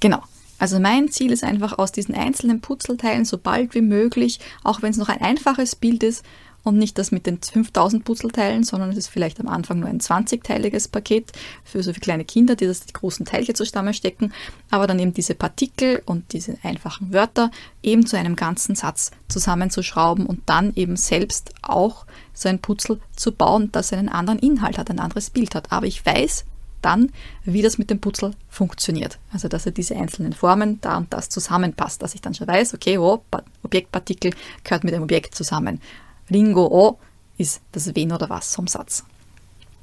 Genau. 0.00 0.22
Also 0.58 0.78
mein 0.78 1.10
Ziel 1.10 1.32
ist 1.32 1.42
einfach 1.42 1.78
aus 1.78 1.90
diesen 1.90 2.14
einzelnen 2.14 2.60
Putzelteilen 2.60 3.24
so 3.24 3.36
bald 3.36 3.74
wie 3.74 3.80
möglich, 3.80 4.38
auch 4.62 4.82
wenn 4.82 4.90
es 4.90 4.96
noch 4.96 5.08
ein 5.08 5.20
einfaches 5.20 5.74
Bild 5.74 6.02
ist, 6.04 6.24
und 6.64 6.78
nicht 6.78 6.98
das 6.98 7.10
mit 7.10 7.26
den 7.26 7.40
5000 7.40 8.04
Puzzleteilen, 8.04 8.64
sondern 8.64 8.90
es 8.90 8.96
ist 8.96 9.08
vielleicht 9.08 9.40
am 9.40 9.48
Anfang 9.48 9.80
nur 9.80 9.88
ein 9.88 10.00
20-teiliges 10.00 10.90
Paket 10.90 11.32
für 11.64 11.82
so 11.82 11.92
viele 11.92 12.02
kleine 12.02 12.24
Kinder, 12.24 12.56
die 12.56 12.66
das 12.66 12.86
die 12.86 12.92
großen 12.92 13.26
Teilchen 13.26 13.54
zusammenstecken, 13.54 14.32
aber 14.70 14.86
dann 14.86 14.98
eben 14.98 15.14
diese 15.14 15.34
Partikel 15.34 16.02
und 16.06 16.32
diese 16.32 16.56
einfachen 16.62 17.12
Wörter 17.12 17.50
eben 17.82 18.06
zu 18.06 18.16
einem 18.16 18.36
ganzen 18.36 18.74
Satz 18.74 19.10
zusammenzuschrauben 19.28 20.26
und 20.26 20.42
dann 20.46 20.72
eben 20.74 20.96
selbst 20.96 21.52
auch 21.62 22.06
so 22.32 22.48
ein 22.48 22.60
Putzel 22.60 23.00
zu 23.16 23.32
bauen, 23.32 23.70
das 23.72 23.92
einen 23.92 24.08
anderen 24.08 24.38
Inhalt 24.38 24.78
hat, 24.78 24.90
ein 24.90 25.00
anderes 25.00 25.30
Bild 25.30 25.54
hat. 25.54 25.72
Aber 25.72 25.86
ich 25.86 26.04
weiß 26.04 26.44
dann, 26.82 27.10
wie 27.44 27.62
das 27.62 27.78
mit 27.78 27.90
dem 27.90 28.00
Putzel 28.00 28.32
funktioniert. 28.48 29.18
Also, 29.32 29.48
dass 29.48 29.66
er 29.66 29.72
diese 29.72 29.96
einzelnen 29.96 30.32
Formen 30.32 30.80
da 30.80 30.98
und 30.98 31.12
das 31.12 31.28
zusammenpasst, 31.28 32.02
dass 32.02 32.14
ich 32.14 32.20
dann 32.20 32.34
schon 32.34 32.48
weiß, 32.48 32.74
okay, 32.74 32.98
oh, 32.98 33.22
Objektpartikel 33.62 34.32
gehört 34.64 34.84
mit 34.84 34.92
dem 34.92 35.02
Objekt 35.02 35.34
zusammen. 35.34 35.80
Lingo 36.28 36.66
O 36.66 36.98
ist 37.38 37.60
das 37.72 37.94
Wen 37.94 38.12
oder 38.12 38.30
Was 38.30 38.54
vom 38.54 38.66
Satz. 38.66 39.04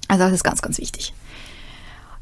Also 0.07 0.23
das 0.23 0.33
ist 0.33 0.43
ganz, 0.43 0.61
ganz 0.61 0.79
wichtig. 0.79 1.13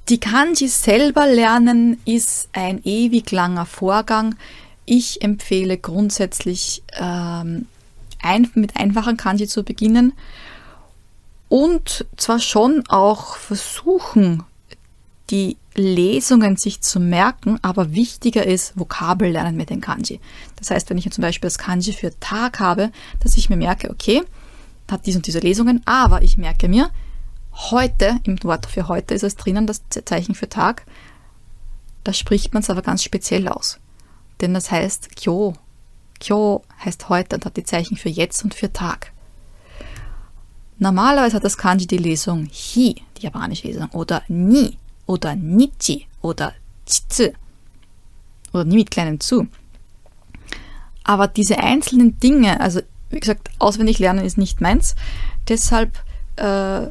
Die 0.09 0.19
Kanji 0.19 0.67
selber 0.67 1.27
lernen 1.27 1.99
ist 2.05 2.49
ein 2.53 2.81
ewig 2.83 3.31
langer 3.31 3.65
Vorgang. 3.65 4.35
Ich 4.85 5.21
empfehle 5.21 5.77
grundsätzlich 5.77 6.83
ähm, 6.93 7.67
ein, 8.21 8.49
mit 8.55 8.77
einfachen 8.77 9.17
Kanji 9.17 9.47
zu 9.47 9.63
beginnen 9.63 10.13
und 11.49 12.05
zwar 12.17 12.39
schon 12.39 12.83
auch 12.89 13.37
versuchen, 13.37 14.43
die 15.29 15.57
Lesungen 15.77 16.57
sich 16.57 16.81
zu 16.81 16.99
merken, 16.99 17.59
aber 17.61 17.93
wichtiger 17.93 18.45
ist 18.45 18.77
Vokabel 18.77 19.31
lernen 19.31 19.55
mit 19.55 19.69
den 19.69 19.79
Kanji. 19.79 20.19
Das 20.55 20.71
heißt, 20.71 20.89
wenn 20.89 20.97
ich 20.97 21.09
zum 21.11 21.21
Beispiel 21.21 21.47
das 21.47 21.59
Kanji 21.59 21.93
für 21.93 22.19
Tag 22.19 22.59
habe, 22.59 22.91
dass 23.19 23.37
ich 23.37 23.49
mir 23.49 23.57
merke, 23.57 23.91
okay, 23.91 24.23
hat 24.89 25.05
dies 25.05 25.15
und 25.15 25.27
diese 25.27 25.39
Lesungen, 25.39 25.81
aber 25.85 26.23
ich 26.23 26.37
merke 26.37 26.67
mir, 26.67 26.89
heute, 27.53 28.19
im 28.23 28.41
Wort 28.43 28.65
für 28.65 28.87
heute 28.87 29.13
ist 29.13 29.23
es 29.23 29.35
drinnen, 29.35 29.67
das 29.67 29.83
Zeichen 30.05 30.35
für 30.35 30.49
Tag, 30.49 30.85
da 32.03 32.13
spricht 32.13 32.53
man 32.53 32.63
es 32.63 32.69
aber 32.69 32.81
ganz 32.81 33.03
speziell 33.03 33.47
aus. 33.47 33.79
Denn 34.41 34.53
das 34.53 34.71
heißt 34.71 35.15
Kyo. 35.15 35.53
Kyo 36.19 36.63
heißt 36.83 37.09
heute 37.09 37.35
und 37.35 37.45
hat 37.45 37.57
die 37.57 37.63
Zeichen 37.63 37.97
für 37.97 38.09
jetzt 38.09 38.43
und 38.43 38.55
für 38.55 38.71
Tag. 38.73 39.11
Normalerweise 40.79 41.35
hat 41.35 41.43
das 41.43 41.57
Kanji 41.57 41.85
die 41.85 41.97
Lesung 41.97 42.47
Hi, 42.47 42.95
die 43.17 43.23
japanische 43.23 43.67
Lesung, 43.67 43.89
oder 43.89 44.23
Ni, 44.27 44.77
oder 45.07 45.35
Nichi 45.35 46.05
oder 46.21 46.53
Chitsu 46.85 47.31
oder 48.53 48.65
nie 48.65 48.75
mit 48.77 48.91
kleinem 48.91 49.19
zu. 49.19 49.47
Aber 51.03 51.27
diese 51.27 51.57
einzelnen 51.57 52.19
Dinge, 52.19 52.59
also 52.59 52.81
wie 53.09 53.19
gesagt, 53.19 53.49
auswendig 53.59 53.97
lernen 53.99 54.25
ist 54.25 54.37
nicht 54.37 54.61
meins. 54.61 54.95
Deshalb 55.47 56.03
äh, 56.35 56.87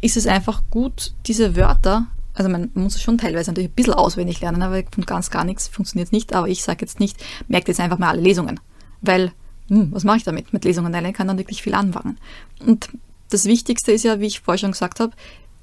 ist 0.00 0.16
es 0.16 0.26
einfach 0.26 0.62
gut, 0.70 1.12
diese 1.26 1.54
Wörter, 1.54 2.06
also 2.34 2.50
man 2.50 2.70
muss 2.74 3.00
schon 3.00 3.18
teilweise 3.18 3.50
natürlich 3.50 3.70
ein 3.70 3.74
bisschen 3.74 3.94
auswendig 3.94 4.40
lernen, 4.40 4.62
aber 4.62 4.82
von 4.90 5.04
ganz 5.04 5.30
gar 5.30 5.44
nichts 5.44 5.68
funktioniert 5.68 6.12
nicht. 6.12 6.34
Aber 6.34 6.48
ich 6.48 6.62
sage 6.62 6.80
jetzt 6.82 7.00
nicht, 7.00 7.22
merkt 7.48 7.68
jetzt 7.68 7.80
einfach 7.80 7.98
mal 7.98 8.10
alle 8.10 8.20
Lesungen. 8.20 8.60
Weil, 9.00 9.32
hm, 9.68 9.92
was 9.92 10.04
mache 10.04 10.18
ich 10.18 10.24
damit? 10.24 10.52
Mit 10.52 10.64
Lesungen 10.64 10.92
lernen 10.92 11.12
kann 11.12 11.26
dann 11.26 11.38
wirklich 11.38 11.62
viel 11.62 11.74
anfangen. 11.74 12.16
Und 12.64 12.90
das 13.30 13.44
Wichtigste 13.44 13.92
ist 13.92 14.04
ja, 14.04 14.20
wie 14.20 14.26
ich 14.26 14.40
vorher 14.40 14.58
schon 14.58 14.72
gesagt 14.72 15.00
habe, 15.00 15.12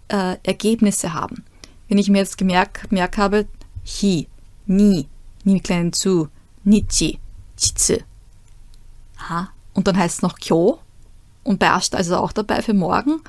äh, 0.09 0.35
Ergebnisse 0.43 1.13
haben. 1.13 1.45
Wenn 1.87 1.97
ich 1.97 2.09
mir 2.09 2.19
jetzt 2.19 2.37
gemerkt, 2.37 2.89
gemerkt 2.89 3.17
habe, 3.17 3.47
hi, 3.85 4.27
ni, 4.65 5.07
ni 5.43 5.53
mit 5.53 5.63
kleinen 5.63 5.93
zu, 5.93 6.29
nichi, 6.63 7.19
chitsu. 7.57 7.97
Und 9.73 9.87
dann 9.87 9.97
heißt 9.97 10.17
es 10.17 10.21
noch 10.21 10.37
kyo. 10.37 10.79
Und 11.43 11.59
bei 11.59 11.67
Ashta 11.67 11.97
ist 11.97 12.07
es 12.07 12.13
auch 12.13 12.31
dabei 12.31 12.61
für 12.61 12.73
morgen. 12.73 13.21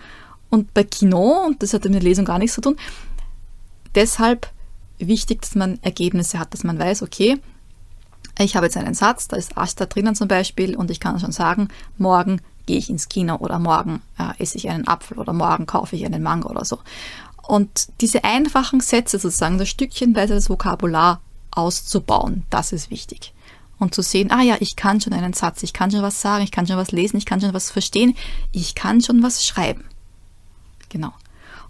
Und 0.48 0.72
bei 0.72 0.84
Kino, 0.84 1.44
und 1.46 1.62
das 1.62 1.74
hat 1.74 1.84
mit 1.84 1.94
der 1.94 2.02
Lesung 2.02 2.24
gar 2.24 2.38
nichts 2.38 2.54
zu 2.54 2.60
tun, 2.60 2.76
deshalb 3.94 4.50
wichtig, 4.98 5.42
dass 5.42 5.54
man 5.54 5.78
Ergebnisse 5.82 6.38
hat, 6.38 6.54
dass 6.54 6.64
man 6.64 6.78
weiß, 6.78 7.02
okay, 7.02 7.38
ich 8.38 8.54
habe 8.54 8.66
jetzt 8.66 8.76
einen 8.76 8.94
Satz, 8.94 9.28
da 9.28 9.36
ist 9.36 9.56
Ashta 9.56 9.86
drinnen 9.86 10.14
zum 10.14 10.28
Beispiel 10.28 10.76
und 10.76 10.90
ich 10.90 11.00
kann 11.00 11.18
schon 11.18 11.32
sagen, 11.32 11.68
morgen 11.98 12.40
gehe 12.66 12.78
ich 12.78 12.90
ins 12.90 13.08
Kino 13.08 13.36
oder 13.36 13.58
morgen 13.58 14.02
äh, 14.18 14.32
esse 14.42 14.58
ich 14.58 14.68
einen 14.68 14.86
Apfel 14.86 15.18
oder 15.18 15.32
morgen 15.32 15.66
kaufe 15.66 15.96
ich 15.96 16.04
einen 16.04 16.22
Mango 16.22 16.50
oder 16.50 16.64
so. 16.64 16.78
Und 17.46 17.88
diese 18.00 18.24
einfachen 18.24 18.80
Sätze 18.80 19.18
sozusagen, 19.18 19.58
das 19.58 19.68
Stückchenweise 19.68 20.34
das 20.34 20.50
Vokabular 20.50 21.20
auszubauen, 21.50 22.44
das 22.50 22.72
ist 22.72 22.90
wichtig. 22.90 23.32
Und 23.78 23.94
zu 23.94 24.02
sehen, 24.02 24.30
ah 24.30 24.42
ja, 24.42 24.56
ich 24.60 24.74
kann 24.74 25.00
schon 25.00 25.12
einen 25.12 25.32
Satz, 25.32 25.62
ich 25.62 25.72
kann 25.72 25.90
schon 25.90 26.02
was 26.02 26.20
sagen, 26.20 26.42
ich 26.42 26.50
kann 26.50 26.66
schon 26.66 26.78
was 26.78 26.92
lesen, 26.92 27.18
ich 27.18 27.26
kann 27.26 27.40
schon 27.40 27.54
was 27.54 27.70
verstehen, 27.70 28.16
ich 28.52 28.74
kann 28.74 29.00
schon 29.00 29.22
was 29.22 29.44
schreiben. 29.46 29.84
Genau. 30.88 31.12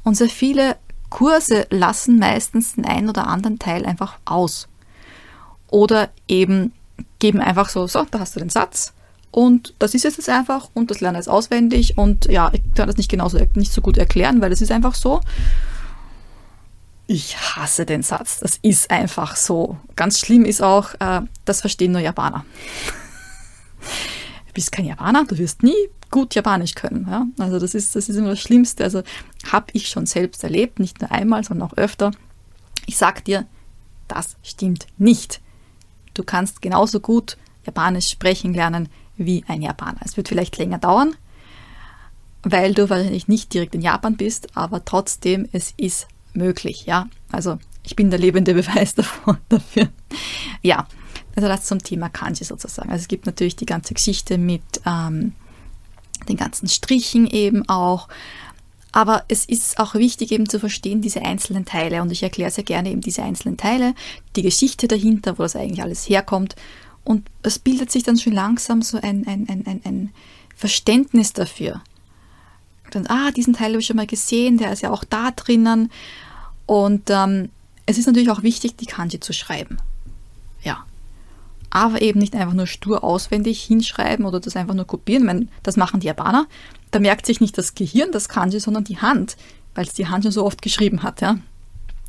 Und 0.02 0.16
sehr 0.16 0.28
viele 0.28 0.76
Kurse 1.10 1.66
lassen 1.70 2.18
meistens 2.18 2.74
den 2.74 2.86
einen 2.86 3.08
oder 3.08 3.26
anderen 3.26 3.58
Teil 3.58 3.84
einfach 3.84 4.18
aus. 4.24 4.68
Oder 5.68 6.10
eben 6.28 6.72
geben 7.18 7.40
einfach 7.40 7.68
so, 7.68 7.86
so, 7.86 8.06
da 8.10 8.20
hast 8.20 8.36
du 8.36 8.40
den 8.40 8.50
Satz 8.50 8.92
und 9.36 9.74
das 9.78 9.92
ist 9.92 10.04
jetzt 10.04 10.26
einfach 10.30 10.70
und 10.72 10.90
das 10.90 11.00
lerne 11.02 11.20
ich 11.20 11.28
auswendig 11.28 11.98
und 11.98 12.24
ja, 12.24 12.50
ich 12.54 12.62
kann 12.74 12.86
das 12.86 12.96
nicht 12.96 13.10
genauso 13.10 13.38
nicht 13.52 13.70
so 13.70 13.82
gut 13.82 13.98
erklären, 13.98 14.40
weil 14.40 14.50
es 14.50 14.62
ist 14.62 14.72
einfach 14.72 14.94
so. 14.94 15.20
Ich 17.06 17.36
hasse 17.36 17.84
den 17.84 18.02
Satz. 18.02 18.40
Das 18.40 18.58
ist 18.62 18.90
einfach 18.90 19.36
so. 19.36 19.76
Ganz 19.94 20.20
schlimm 20.20 20.46
ist 20.46 20.62
auch, 20.62 20.94
äh, 21.00 21.20
das 21.44 21.60
verstehen 21.60 21.92
nur 21.92 22.00
Japaner. 22.00 22.46
du 24.46 24.52
bist 24.54 24.72
kein 24.72 24.86
Japaner, 24.86 25.26
du 25.26 25.36
wirst 25.36 25.62
nie 25.62 25.90
gut 26.10 26.34
Japanisch 26.34 26.74
können. 26.74 27.06
Ja? 27.06 27.26
Also 27.38 27.58
das 27.58 27.74
ist, 27.74 27.94
das 27.94 28.08
ist 28.08 28.16
immer 28.16 28.30
das 28.30 28.40
Schlimmste. 28.40 28.84
Also 28.84 29.02
habe 29.52 29.66
ich 29.74 29.90
schon 29.90 30.06
selbst 30.06 30.44
erlebt, 30.44 30.78
nicht 30.78 31.02
nur 31.02 31.12
einmal, 31.12 31.44
sondern 31.44 31.68
auch 31.68 31.76
öfter. 31.76 32.10
Ich 32.86 32.96
sag 32.96 33.22
dir, 33.26 33.44
das 34.08 34.36
stimmt 34.42 34.86
nicht. 34.96 35.42
Du 36.14 36.24
kannst 36.24 36.62
genauso 36.62 37.00
gut 37.00 37.36
Japanisch 37.66 38.08
sprechen 38.08 38.54
lernen 38.54 38.88
wie 39.16 39.44
ein 39.48 39.62
Japaner. 39.62 40.00
Es 40.04 40.16
wird 40.16 40.28
vielleicht 40.28 40.56
länger 40.58 40.78
dauern, 40.78 41.14
weil 42.42 42.74
du 42.74 42.88
wahrscheinlich 42.90 43.28
nicht 43.28 43.52
direkt 43.54 43.74
in 43.74 43.82
Japan 43.82 44.16
bist, 44.16 44.56
aber 44.56 44.84
trotzdem, 44.84 45.48
es 45.52 45.74
ist 45.76 46.06
möglich, 46.32 46.86
ja. 46.86 47.08
Also 47.30 47.58
ich 47.82 47.96
bin 47.96 48.10
der 48.10 48.18
lebende 48.18 48.54
Beweis 48.54 48.94
davon, 48.94 49.38
dafür. 49.48 49.88
Ja, 50.62 50.86
also 51.34 51.48
das 51.48 51.66
zum 51.66 51.80
Thema 51.82 52.08
Kanji 52.08 52.44
sozusagen. 52.44 52.90
Also 52.90 53.02
es 53.02 53.08
gibt 53.08 53.26
natürlich 53.26 53.56
die 53.56 53.66
ganze 53.66 53.94
Geschichte 53.94 54.38
mit 54.38 54.62
ähm, 54.86 55.32
den 56.28 56.36
ganzen 56.36 56.68
Strichen 56.68 57.26
eben 57.26 57.68
auch. 57.68 58.08
Aber 58.92 59.24
es 59.28 59.44
ist 59.44 59.78
auch 59.78 59.94
wichtig 59.94 60.32
eben 60.32 60.48
zu 60.48 60.58
verstehen, 60.58 61.02
diese 61.02 61.20
einzelnen 61.20 61.66
Teile. 61.66 62.00
Und 62.00 62.10
ich 62.10 62.22
erkläre 62.22 62.50
sehr 62.50 62.64
gerne 62.64 62.90
eben 62.90 63.02
diese 63.02 63.22
einzelnen 63.22 63.58
Teile, 63.58 63.94
die 64.36 64.42
Geschichte 64.42 64.88
dahinter, 64.88 65.38
wo 65.38 65.42
das 65.42 65.54
eigentlich 65.54 65.82
alles 65.82 66.08
herkommt 66.08 66.56
und 67.06 67.28
es 67.42 67.60
bildet 67.60 67.92
sich 67.92 68.02
dann 68.02 68.18
schon 68.18 68.32
langsam 68.32 68.82
so 68.82 68.98
ein, 69.00 69.26
ein, 69.28 69.46
ein, 69.48 69.64
ein, 69.64 69.80
ein 69.84 70.10
Verständnis 70.56 71.32
dafür. 71.32 71.80
Dann, 72.90 73.06
ah, 73.06 73.30
diesen 73.30 73.54
Teil 73.54 73.70
habe 73.70 73.80
ich 73.80 73.86
schon 73.86 73.96
mal 73.96 74.08
gesehen, 74.08 74.58
der 74.58 74.72
ist 74.72 74.82
ja 74.82 74.90
auch 74.90 75.04
da 75.04 75.30
drinnen. 75.30 75.92
Und 76.66 77.04
ähm, 77.10 77.50
es 77.86 77.96
ist 77.96 78.06
natürlich 78.06 78.30
auch 78.30 78.42
wichtig, 78.42 78.76
die 78.76 78.86
Kanji 78.86 79.20
zu 79.20 79.32
schreiben. 79.32 79.78
Ja. 80.62 80.84
Aber 81.70 82.02
eben 82.02 82.18
nicht 82.18 82.34
einfach 82.34 82.54
nur 82.54 82.66
stur 82.66 83.04
auswendig 83.04 83.62
hinschreiben 83.62 84.26
oder 84.26 84.40
das 84.40 84.56
einfach 84.56 84.74
nur 84.74 84.86
kopieren. 84.86 85.22
Ich 85.22 85.26
meine, 85.26 85.48
das 85.62 85.76
machen 85.76 86.00
die 86.00 86.08
Japaner. 86.08 86.48
Da 86.90 86.98
merkt 86.98 87.26
sich 87.26 87.40
nicht 87.40 87.56
das 87.56 87.76
Gehirn 87.76 88.10
das 88.10 88.28
Kanji, 88.28 88.58
sondern 88.58 88.82
die 88.82 88.98
Hand, 88.98 89.36
weil 89.76 89.86
es 89.86 89.94
die 89.94 90.08
Hand 90.08 90.24
schon 90.24 90.32
so 90.32 90.44
oft 90.44 90.60
geschrieben 90.60 91.04
hat. 91.04 91.20
Ja. 91.20 91.38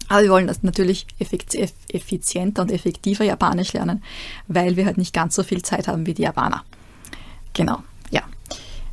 Aber 0.08 0.24
wir 0.24 0.30
wollen 0.30 0.48
das 0.48 0.64
natürlich 0.64 1.06
effizienter 1.20 2.62
und 2.62 2.72
effektiver 2.72 3.26
Japanisch 3.26 3.74
lernen, 3.74 4.04
weil 4.48 4.78
wir 4.78 4.86
halt 4.86 4.98
nicht 4.98 5.14
ganz 5.14 5.36
so 5.36 5.44
viel 5.44 5.62
Zeit 5.62 5.88
haben 5.88 6.06
wie 6.06 6.14
die 6.14 6.24
Japaner. 6.24 6.64
Genau, 7.54 7.80
ja. 8.10 8.22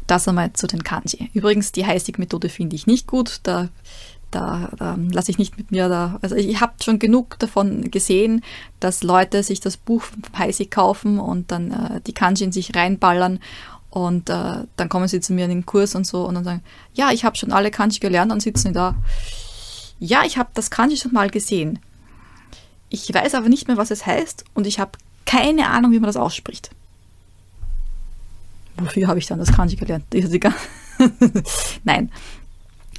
Das 0.06 0.28
einmal 0.28 0.52
zu 0.52 0.66
den 0.66 0.82
Kanji. 0.82 1.30
Übrigens, 1.32 1.72
die 1.72 1.86
Heisig-Methode 1.86 2.48
finde 2.48 2.76
ich 2.76 2.86
nicht 2.86 3.06
gut. 3.06 3.40
Da, 3.44 3.68
da, 4.30 4.70
da 4.76 4.98
lasse 5.12 5.30
ich 5.30 5.38
nicht 5.38 5.56
mit 5.56 5.70
mir 5.70 5.88
da. 5.88 6.18
Also 6.20 6.34
ich 6.34 6.60
habe 6.60 6.74
schon 6.82 6.98
genug 6.98 7.38
davon 7.38 7.90
gesehen, 7.90 8.42
dass 8.80 9.02
Leute 9.02 9.42
sich 9.42 9.60
das 9.60 9.76
Buch 9.76 10.02
vom 10.02 10.22
Heisig 10.36 10.70
kaufen 10.70 11.18
und 11.18 11.50
dann 11.52 11.70
äh, 11.70 12.00
die 12.06 12.12
Kanji 12.12 12.44
in 12.44 12.52
sich 12.52 12.74
reinballern 12.74 13.38
und 13.90 14.28
äh, 14.28 14.64
dann 14.76 14.88
kommen 14.88 15.06
sie 15.06 15.20
zu 15.20 15.32
mir 15.32 15.44
in 15.44 15.50
den 15.50 15.66
Kurs 15.66 15.94
und 15.94 16.04
so 16.04 16.26
und 16.26 16.34
dann 16.34 16.44
sagen, 16.44 16.62
ja, 16.94 17.12
ich 17.12 17.24
habe 17.24 17.36
schon 17.36 17.52
alle 17.52 17.70
Kanji 17.70 18.00
gelernt, 18.00 18.32
dann 18.32 18.40
sitzen 18.40 18.72
da 18.72 18.96
ja, 19.98 20.24
ich 20.24 20.38
habe 20.38 20.50
das 20.54 20.70
Kanji 20.70 20.96
schon 20.96 21.12
mal 21.12 21.30
gesehen. 21.30 21.78
Ich 22.88 23.12
weiß 23.12 23.34
aber 23.34 23.48
nicht 23.48 23.68
mehr, 23.68 23.76
was 23.76 23.90
es 23.90 24.06
heißt 24.06 24.44
und 24.54 24.66
ich 24.66 24.78
habe 24.78 24.92
keine 25.24 25.68
Ahnung, 25.68 25.92
wie 25.92 25.98
man 25.98 26.06
das 26.06 26.16
ausspricht. 26.16 26.70
Wofür 28.76 29.08
habe 29.08 29.18
ich 29.18 29.26
dann 29.26 29.38
das 29.38 29.52
Kanji 29.52 29.76
gelernt? 29.76 30.04
Nein. 31.84 32.10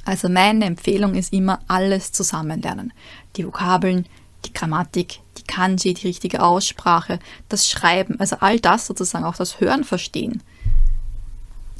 Also 0.04 0.28
meine 0.28 0.64
Empfehlung 0.64 1.14
ist 1.14 1.32
immer 1.32 1.60
alles 1.66 2.12
zusammen 2.12 2.62
lernen. 2.62 2.92
Die 3.36 3.46
Vokabeln, 3.46 4.06
die 4.44 4.52
Grammatik, 4.52 5.20
die 5.36 5.42
Kanji, 5.42 5.94
die 5.94 6.06
richtige 6.06 6.42
Aussprache, 6.42 7.18
das 7.48 7.68
Schreiben, 7.68 8.18
also 8.20 8.36
all 8.40 8.60
das 8.60 8.86
sozusagen, 8.86 9.24
auch 9.24 9.36
das 9.36 9.60
Hören 9.60 9.84
verstehen. 9.84 10.42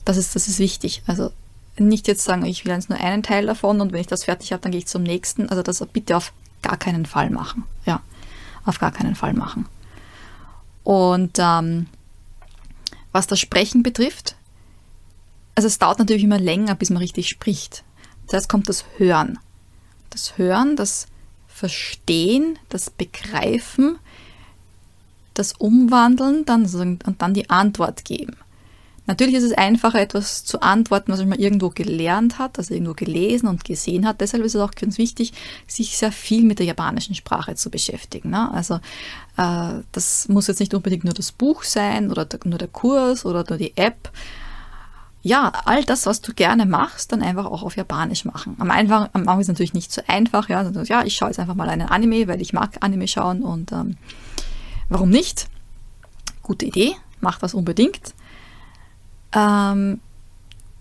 Das 0.04 0.16
ist, 0.16 0.34
das 0.34 0.48
ist 0.48 0.58
wichtig. 0.58 1.02
Also 1.06 1.30
nicht 1.78 2.08
jetzt 2.08 2.24
sagen, 2.24 2.44
ich 2.44 2.64
will 2.64 2.72
jetzt 2.72 2.88
nur 2.88 3.00
einen 3.00 3.22
Teil 3.22 3.46
davon 3.46 3.80
und 3.80 3.92
wenn 3.92 4.00
ich 4.00 4.06
das 4.06 4.24
fertig 4.24 4.52
habe, 4.52 4.62
dann 4.62 4.72
gehe 4.72 4.78
ich 4.78 4.86
zum 4.86 5.02
nächsten. 5.02 5.48
Also 5.48 5.62
das 5.62 5.84
bitte 5.92 6.16
auf 6.16 6.32
gar 6.62 6.76
keinen 6.76 7.06
Fall 7.06 7.30
machen. 7.30 7.64
Ja, 7.84 8.00
auf 8.64 8.78
gar 8.78 8.92
keinen 8.92 9.14
Fall 9.14 9.34
machen. 9.34 9.66
Und 10.84 11.38
ähm, 11.38 11.86
was 13.12 13.26
das 13.26 13.40
Sprechen 13.40 13.82
betrifft, 13.82 14.36
also 15.54 15.66
es 15.66 15.78
dauert 15.78 15.98
natürlich 15.98 16.24
immer 16.24 16.38
länger, 16.38 16.74
bis 16.74 16.90
man 16.90 16.98
richtig 16.98 17.28
spricht. 17.28 17.82
Zuerst 18.26 18.48
kommt 18.48 18.68
das 18.68 18.84
Hören. 18.98 19.38
Das 20.10 20.38
Hören, 20.38 20.76
das 20.76 21.06
Verstehen, 21.48 22.58
das 22.68 22.90
Begreifen, 22.90 23.98
das 25.34 25.54
Umwandeln 25.54 26.44
dann, 26.44 26.66
und 27.06 27.22
dann 27.22 27.34
die 27.34 27.48
Antwort 27.48 28.04
geben. 28.04 28.36
Natürlich 29.06 29.34
ist 29.34 29.44
es 29.44 29.52
einfacher, 29.52 30.00
etwas 30.00 30.44
zu 30.44 30.60
antworten, 30.60 31.12
was 31.12 31.24
man 31.24 31.38
irgendwo 31.38 31.70
gelernt 31.70 32.38
hat, 32.38 32.58
also 32.58 32.74
irgendwo 32.74 32.94
gelesen 32.94 33.46
und 33.46 33.64
gesehen 33.64 34.06
hat. 34.06 34.20
Deshalb 34.20 34.42
ist 34.44 34.56
es 34.56 34.60
auch 34.60 34.72
ganz 34.72 34.98
wichtig, 34.98 35.32
sich 35.66 35.96
sehr 35.96 36.10
viel 36.10 36.44
mit 36.44 36.58
der 36.58 36.66
japanischen 36.66 37.14
Sprache 37.14 37.54
zu 37.54 37.70
beschäftigen. 37.70 38.30
Ne? 38.30 38.50
Also 38.52 38.80
äh, 39.36 39.82
das 39.92 40.28
muss 40.28 40.48
jetzt 40.48 40.58
nicht 40.58 40.74
unbedingt 40.74 41.04
nur 41.04 41.14
das 41.14 41.30
Buch 41.30 41.62
sein 41.62 42.10
oder 42.10 42.26
nur 42.44 42.58
der 42.58 42.68
Kurs 42.68 43.24
oder 43.24 43.44
nur 43.48 43.58
die 43.58 43.76
App. 43.76 44.10
Ja, 45.22 45.52
all 45.64 45.84
das, 45.84 46.06
was 46.06 46.20
du 46.20 46.34
gerne 46.34 46.66
machst, 46.66 47.10
dann 47.12 47.22
einfach 47.22 47.46
auch 47.46 47.62
auf 47.62 47.76
Japanisch 47.76 48.24
machen. 48.24 48.56
Am 48.58 48.70
Anfang, 48.70 49.08
am 49.12 49.22
Anfang 49.22 49.40
ist 49.40 49.44
es 49.46 49.48
natürlich 49.48 49.74
nicht 49.74 49.92
so 49.92 50.02
einfach. 50.08 50.48
Ja, 50.48 50.68
ja 50.84 51.04
ich 51.04 51.16
schaue 51.16 51.28
jetzt 51.28 51.38
einfach 51.38 51.54
mal 51.54 51.68
einen 51.68 51.88
Anime, 51.88 52.26
weil 52.26 52.40
ich 52.40 52.52
mag 52.52 52.76
Anime 52.80 53.06
schauen 53.06 53.42
und 53.42 53.70
ähm, 53.72 53.96
warum 54.88 55.10
nicht? 55.10 55.48
Gute 56.42 56.66
Idee, 56.66 56.94
mach 57.20 57.38
das 57.38 57.54
unbedingt 57.54 58.14
ähm, 59.34 60.00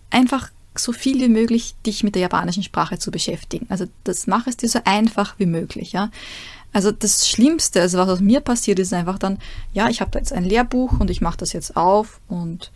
einfach 0.09 0.51
so 0.77 0.91
viel 0.91 1.21
wie 1.21 1.29
möglich 1.29 1.75
dich 1.85 2.03
mit 2.03 2.15
der 2.15 2.23
japanischen 2.23 2.63
Sprache 2.63 2.99
zu 2.99 3.11
beschäftigen. 3.11 3.65
Also 3.69 3.85
das 4.03 4.27
mach 4.27 4.47
es 4.47 4.57
dir 4.57 4.69
so 4.69 4.79
einfach 4.83 5.35
wie 5.37 5.45
möglich, 5.45 5.93
ja. 5.93 6.11
Also 6.73 6.91
das 6.91 7.29
Schlimmste, 7.29 7.79
also 7.79 7.97
was 7.97 8.09
aus 8.09 8.19
mir 8.19 8.41
passiert, 8.41 8.79
ist 8.79 8.93
einfach 8.93 9.17
dann, 9.17 9.39
ja, 9.73 9.87
ich 9.87 10.01
habe 10.01 10.11
da 10.11 10.19
jetzt 10.19 10.33
ein 10.33 10.43
Lehrbuch 10.43 10.99
und 10.99 11.09
ich 11.09 11.21
mache 11.21 11.37
das 11.37 11.53
jetzt 11.53 11.77
auf 11.77 12.19
und 12.27 12.71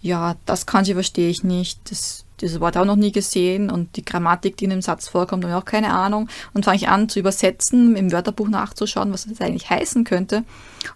ja, 0.00 0.36
das 0.46 0.64
kann 0.64 0.84
ich, 0.84 0.94
verstehe 0.94 1.28
ich 1.28 1.44
nicht. 1.44 1.78
Das, 1.90 2.24
dieses 2.40 2.60
Wort 2.60 2.76
auch 2.76 2.84
noch 2.84 2.96
nie 2.96 3.12
gesehen 3.12 3.70
und 3.70 3.96
die 3.96 4.04
Grammatik, 4.04 4.56
die 4.56 4.64
in 4.64 4.70
dem 4.70 4.82
Satz 4.82 5.08
vorkommt, 5.08 5.44
habe 5.44 5.52
ich 5.52 5.60
auch 5.60 5.64
keine 5.64 5.92
Ahnung. 5.92 6.28
Und 6.54 6.64
fange 6.64 6.76
ich 6.76 6.88
an 6.88 7.08
zu 7.08 7.18
übersetzen, 7.18 7.96
im 7.96 8.12
Wörterbuch 8.12 8.48
nachzuschauen, 8.48 9.12
was 9.12 9.26
das 9.26 9.40
eigentlich 9.40 9.70
heißen 9.70 10.04
könnte 10.04 10.44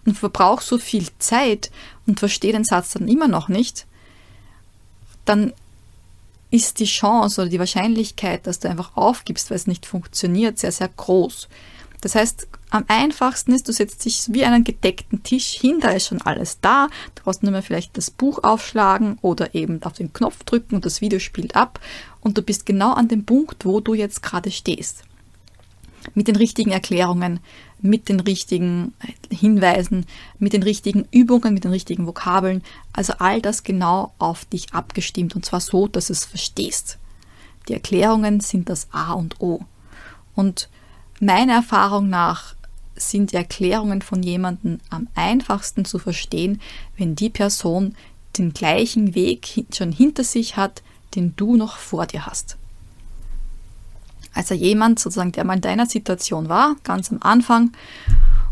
und 0.05 0.17
verbrauche 0.17 0.63
so 0.63 0.77
viel 0.77 1.07
Zeit 1.19 1.71
und 2.07 2.19
verstehe 2.19 2.53
den 2.53 2.63
Satz 2.63 2.93
dann 2.93 3.07
immer 3.07 3.27
noch 3.27 3.47
nicht 3.47 3.85
dann 5.25 5.53
ist 6.51 6.79
die 6.79 6.85
Chance 6.85 7.41
oder 7.41 7.49
die 7.49 7.59
Wahrscheinlichkeit, 7.59 8.47
dass 8.47 8.59
du 8.59 8.69
einfach 8.69 8.95
aufgibst, 8.95 9.49
weil 9.49 9.57
es 9.57 9.67
nicht 9.67 9.85
funktioniert, 9.85 10.59
sehr, 10.59 10.71
sehr 10.71 10.87
groß. 10.87 11.49
Das 12.05 12.13
heißt, 12.13 12.47
am 12.69 12.85
einfachsten 12.87 13.51
ist, 13.51 13.67
du 13.67 13.73
setzt 13.73 14.05
dich 14.05 14.27
wie 14.29 14.45
einen 14.45 14.63
gedeckten 14.63 15.23
Tisch 15.23 15.53
hin, 15.59 15.79
da 15.81 15.89
ist 15.89 16.05
schon 16.05 16.21
alles 16.21 16.59
da. 16.61 16.87
Du 17.15 17.23
brauchst 17.23 17.41
nur 17.41 17.51
mehr 17.51 17.63
vielleicht 17.63 17.97
das 17.97 18.11
Buch 18.11 18.43
aufschlagen 18.43 19.17
oder 19.23 19.55
eben 19.55 19.81
auf 19.81 19.93
den 19.93 20.13
Knopf 20.13 20.43
drücken 20.43 20.75
und 20.75 20.85
das 20.85 21.01
Video 21.01 21.17
spielt 21.17 21.55
ab 21.55 21.79
und 22.21 22.37
du 22.37 22.43
bist 22.43 22.67
genau 22.67 22.93
an 22.93 23.07
dem 23.07 23.25
Punkt, 23.25 23.65
wo 23.65 23.79
du 23.79 23.95
jetzt 23.95 24.21
gerade 24.21 24.51
stehst. 24.51 25.01
Mit 26.13 26.27
den 26.27 26.35
richtigen 26.35 26.69
Erklärungen, 26.69 27.39
mit 27.81 28.07
den 28.07 28.19
richtigen 28.19 28.93
Hinweisen, 29.31 30.05
mit 30.37 30.53
den 30.53 30.61
richtigen 30.61 31.07
Übungen, 31.09 31.55
mit 31.55 31.63
den 31.63 31.71
richtigen 31.71 32.05
Vokabeln. 32.05 32.61
Also 32.93 33.13
all 33.17 33.41
das 33.41 33.63
genau 33.63 34.13
auf 34.19 34.45
dich 34.45 34.75
abgestimmt 34.75 35.35
und 35.35 35.43
zwar 35.43 35.59
so, 35.59 35.87
dass 35.87 36.05
du 36.05 36.13
es 36.13 36.23
verstehst. 36.23 36.99
Die 37.67 37.73
Erklärungen 37.73 38.41
sind 38.41 38.69
das 38.69 38.89
A 38.91 39.13
und 39.13 39.41
O. 39.41 39.61
Und 40.35 40.69
meiner 41.19 41.53
Erfahrung 41.53 42.09
nach 42.09 42.55
sind 42.95 43.31
die 43.31 43.35
Erklärungen 43.35 44.01
von 44.01 44.23
jemandem 44.23 44.79
am 44.89 45.07
einfachsten 45.15 45.85
zu 45.85 45.99
verstehen, 45.99 46.61
wenn 46.97 47.15
die 47.15 47.29
Person 47.29 47.95
den 48.37 48.53
gleichen 48.53 49.15
Weg 49.15 49.65
schon 49.73 49.91
hinter 49.91 50.23
sich 50.23 50.57
hat, 50.57 50.81
den 51.15 51.35
du 51.35 51.55
noch 51.55 51.77
vor 51.77 52.05
dir 52.05 52.25
hast. 52.25 52.57
Also 54.33 54.53
jemand 54.53 54.99
sozusagen, 54.99 55.31
der 55.31 55.45
mal 55.45 55.55
in 55.55 55.61
deiner 55.61 55.85
Situation 55.85 56.49
war, 56.49 56.75
ganz 56.83 57.11
am 57.11 57.19
Anfang, 57.21 57.71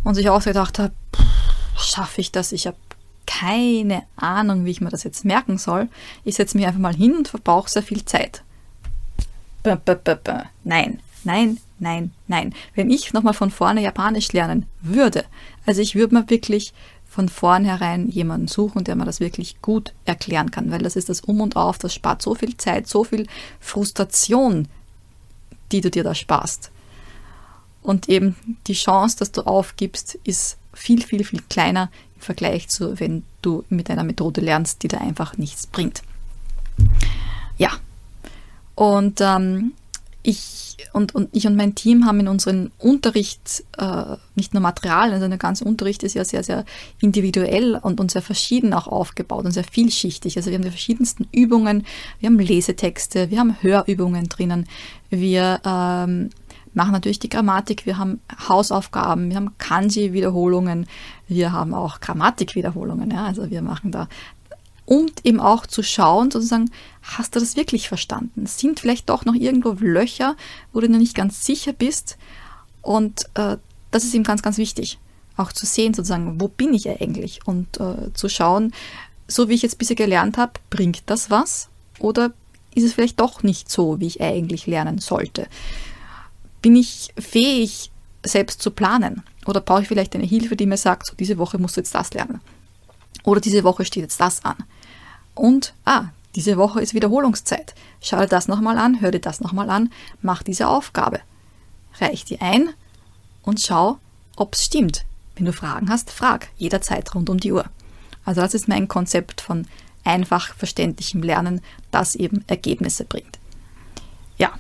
und 0.04 0.16
sich 0.16 0.30
auch 0.30 0.44
gedacht 0.44 0.80
hat, 0.80 0.94
schaffe 1.78 2.22
ich 2.22 2.32
das? 2.32 2.52
Ich 2.52 2.68
habe 2.68 2.78
keine 3.26 4.04
Ahnung, 4.16 4.66
wie 4.66 4.72
ich 4.72 4.82
mir 4.82 4.90
das 4.90 5.04
jetzt 5.04 5.26
merken 5.26 5.58
soll. 5.58 5.90
Ich 6.24 6.36
setze 6.36 6.58
mich 6.58 6.66
einfach 6.66 6.80
mal 6.80 6.96
hin 6.96 7.16
und 7.16 7.28
verbrauche 7.28 7.70
sehr 7.70 7.84
viel 7.84 8.04
Zeit. 8.06 8.44
Nein, 10.64 11.00
nein, 11.24 11.58
nein, 11.84 12.12
nein. 12.28 12.56
Wenn 12.74 12.90
ich 12.90 13.14
nochmal 13.14 13.34
von 13.36 13.52
vorne 13.52 13.82
Japanisch 13.82 14.34
lernen 14.34 14.66
würde, 14.82 15.26
also 15.66 15.82
ich 15.82 15.94
würde 15.94 16.16
mir 16.16 16.30
wirklich 16.30 16.74
von 17.08 17.30
vornherein 17.30 18.10
jemanden 18.10 18.48
suchen, 18.48 18.84
der 18.84 18.96
mir 18.96 19.06
das 19.06 19.20
wirklich 19.20 19.62
gut 19.62 19.94
erklären 20.06 20.50
kann, 20.50 20.72
weil 20.72 20.82
das 20.82 20.96
ist 20.96 21.10
das 21.10 21.22
Um 21.22 21.42
und 21.42 21.56
Auf, 21.56 21.78
das 21.78 21.94
spart 21.94 22.24
so 22.24 22.34
viel 22.34 22.58
Zeit, 22.58 22.88
so 22.88 23.04
viel 23.04 23.28
Frustration, 23.60 24.68
die 25.72 25.82
du 25.82 25.92
dir 25.92 26.04
da 26.04 26.16
sparst. 26.16 26.72
Und 27.84 28.10
eben 28.10 28.36
die 28.66 28.74
Chance, 28.74 29.18
dass 29.20 29.32
du 29.32 29.42
aufgibst, 29.42 30.18
ist 30.24 30.58
viel, 30.74 31.04
viel, 31.04 31.24
viel 31.24 31.42
kleiner 31.50 31.92
im 32.16 32.22
Vergleich 32.22 32.70
zu, 32.70 33.00
wenn 33.00 33.24
du 33.44 33.64
mit 33.70 33.92
einer 33.92 34.04
Methode 34.04 34.42
lernst, 34.42 34.82
die 34.82 34.88
dir 34.88 35.02
einfach 35.02 35.38
nichts 35.38 35.68
bringt. 35.68 36.02
Ja. 37.58 37.70
Und 38.74 39.22
ähm, 39.22 39.74
ich 40.24 40.78
und, 40.94 41.14
und 41.14 41.30
ich 41.34 41.46
und 41.46 41.56
mein 41.56 41.76
Team 41.76 42.06
haben 42.06 42.20
in 42.20 42.28
unserem 42.28 42.72
Unterricht 42.80 43.64
äh, 43.78 44.16
nicht 44.36 44.54
nur 44.54 44.62
Material, 44.62 45.12
also 45.12 45.28
der 45.28 45.38
ganze 45.38 45.66
Unterricht 45.66 46.04
ist 46.04 46.16
ja 46.16 46.26
sehr, 46.26 46.44
sehr 46.44 46.66
individuell 47.00 47.76
und, 47.76 48.00
und 48.00 48.12
sehr 48.12 48.22
verschieden 48.22 48.74
auch 48.74 48.88
aufgebaut 48.88 49.46
und 49.46 49.52
sehr 49.52 49.64
vielschichtig. 49.64 50.38
Also 50.38 50.50
wir 50.50 50.58
haben 50.58 50.64
die 50.64 50.72
verschiedensten 50.72 51.28
Übungen, 51.32 51.86
wir 52.20 52.28
haben 52.28 52.40
Lesetexte, 52.40 53.30
wir 53.30 53.40
haben 53.40 53.56
Hörübungen 53.62 54.30
drinnen, 54.30 54.68
wir 55.10 55.62
ähm, 55.66 56.30
machen 56.74 56.92
natürlich 56.92 57.20
die 57.20 57.30
Grammatik, 57.30 57.86
wir 57.86 57.98
haben 57.98 58.20
Hausaufgaben, 58.48 59.30
wir 59.30 59.36
haben 59.36 59.58
Kanji-Wiederholungen, 59.58 60.88
wir 61.28 61.52
haben 61.52 61.74
auch 61.74 62.00
Grammatik-Wiederholungen. 62.00 63.12
Ja? 63.12 63.26
Also 63.26 63.50
wir 63.50 63.62
machen 63.62 63.92
da 63.92 64.08
und 64.94 65.26
eben 65.26 65.40
auch 65.40 65.66
zu 65.66 65.82
schauen, 65.82 66.30
sozusagen, 66.30 66.70
hast 67.02 67.36
du 67.36 67.40
das 67.40 67.56
wirklich 67.56 67.88
verstanden? 67.88 68.46
Sind 68.46 68.80
vielleicht 68.80 69.10
doch 69.10 69.26
noch 69.26 69.34
irgendwo 69.34 69.72
Löcher, 69.80 70.36
wo 70.72 70.82
du 70.82 70.88
noch 70.88 71.00
nicht 71.00 71.16
ganz 71.16 71.44
sicher 71.44 71.74
bist? 71.74 72.16
Und 72.84 73.26
äh, 73.34 73.58
das 73.90 74.04
ist 74.04 74.14
eben 74.14 74.24
ganz, 74.24 74.44
ganz 74.44 74.60
wichtig, 74.60 75.00
auch 75.36 75.52
zu 75.52 75.66
sehen, 75.66 75.96
sozusagen, 75.96 76.40
wo 76.40 76.48
bin 76.48 76.76
ich 76.76 76.88
eigentlich? 76.88 77.40
Und 77.46 77.80
äh, 77.80 78.14
zu 78.14 78.30
schauen, 78.30 78.72
so 79.28 79.50
wie 79.50 79.56
ich 79.56 79.64
jetzt 79.64 79.80
bisher 79.80 79.96
gelernt 79.96 80.38
habe, 80.38 80.54
bringt 80.70 81.02
das 81.08 81.32
was? 81.32 81.70
Oder 81.98 82.32
ist 82.76 82.84
es 82.84 82.94
vielleicht 82.94 83.20
doch 83.20 83.42
nicht 83.42 83.72
so, 83.72 84.00
wie 84.00 84.06
ich 84.06 84.22
eigentlich 84.22 84.68
lernen 84.68 85.00
sollte? 85.00 85.48
Bin 86.62 86.76
ich 86.76 87.14
fähig, 87.18 87.90
selbst 88.24 88.62
zu 88.62 88.70
planen? 88.70 89.24
Oder 89.48 89.60
brauche 89.60 89.82
ich 89.82 89.88
vielleicht 89.88 90.14
eine 90.14 90.26
Hilfe, 90.26 90.56
die 90.56 90.68
mir 90.68 90.78
sagt, 90.78 91.08
so 91.08 91.16
diese 91.16 91.40
Woche 91.40 91.58
musst 91.58 91.78
du 91.78 91.82
jetzt 91.82 91.96
das 91.96 92.14
lernen? 92.14 92.42
Oder 93.24 93.42
diese 93.42 93.64
Woche 93.64 93.86
steht 93.86 94.04
jetzt 94.04 94.20
das 94.20 94.46
an. 94.46 94.58
Und, 95.36 95.74
ah, 95.86 96.10
diese 96.36 96.58
Woche 96.58 96.82
ist 96.82 96.94
Wiederholungszeit. 96.94 97.76
Schau 98.02 98.18
dir 98.18 98.28
das 98.28 98.48
nochmal 98.48 98.78
an, 98.78 99.02
hör 99.02 99.12
dir 99.12 99.20
das 99.20 99.40
nochmal 99.40 99.70
an, 99.70 99.92
mach 100.22 100.44
diese 100.44 100.68
Aufgabe. 100.68 101.20
Reich 102.00 102.26
die 102.26 102.42
ein 102.42 102.70
und 103.44 103.62
schau, 103.62 104.00
ob 104.36 104.56
es 104.56 104.66
stimmt. 104.66 105.06
Wenn 105.36 105.46
du 105.46 105.54
Fragen 105.54 105.90
hast, 105.90 106.12
frag 106.12 106.50
jederzeit 106.58 107.14
rund 107.16 107.30
um 107.30 107.40
die 107.40 107.52
Uhr. 107.52 107.66
Also 108.26 108.42
das 108.42 108.54
ist 108.54 108.68
mein 108.68 108.88
Konzept 108.88 109.42
von 109.42 109.68
einfach 110.04 110.56
verständlichem 110.56 111.24
Lernen, 111.24 111.62
das 111.92 112.16
eben 112.16 112.44
Ergebnisse 112.48 113.06
bringt. 113.06 113.40
Ja. 114.38 114.54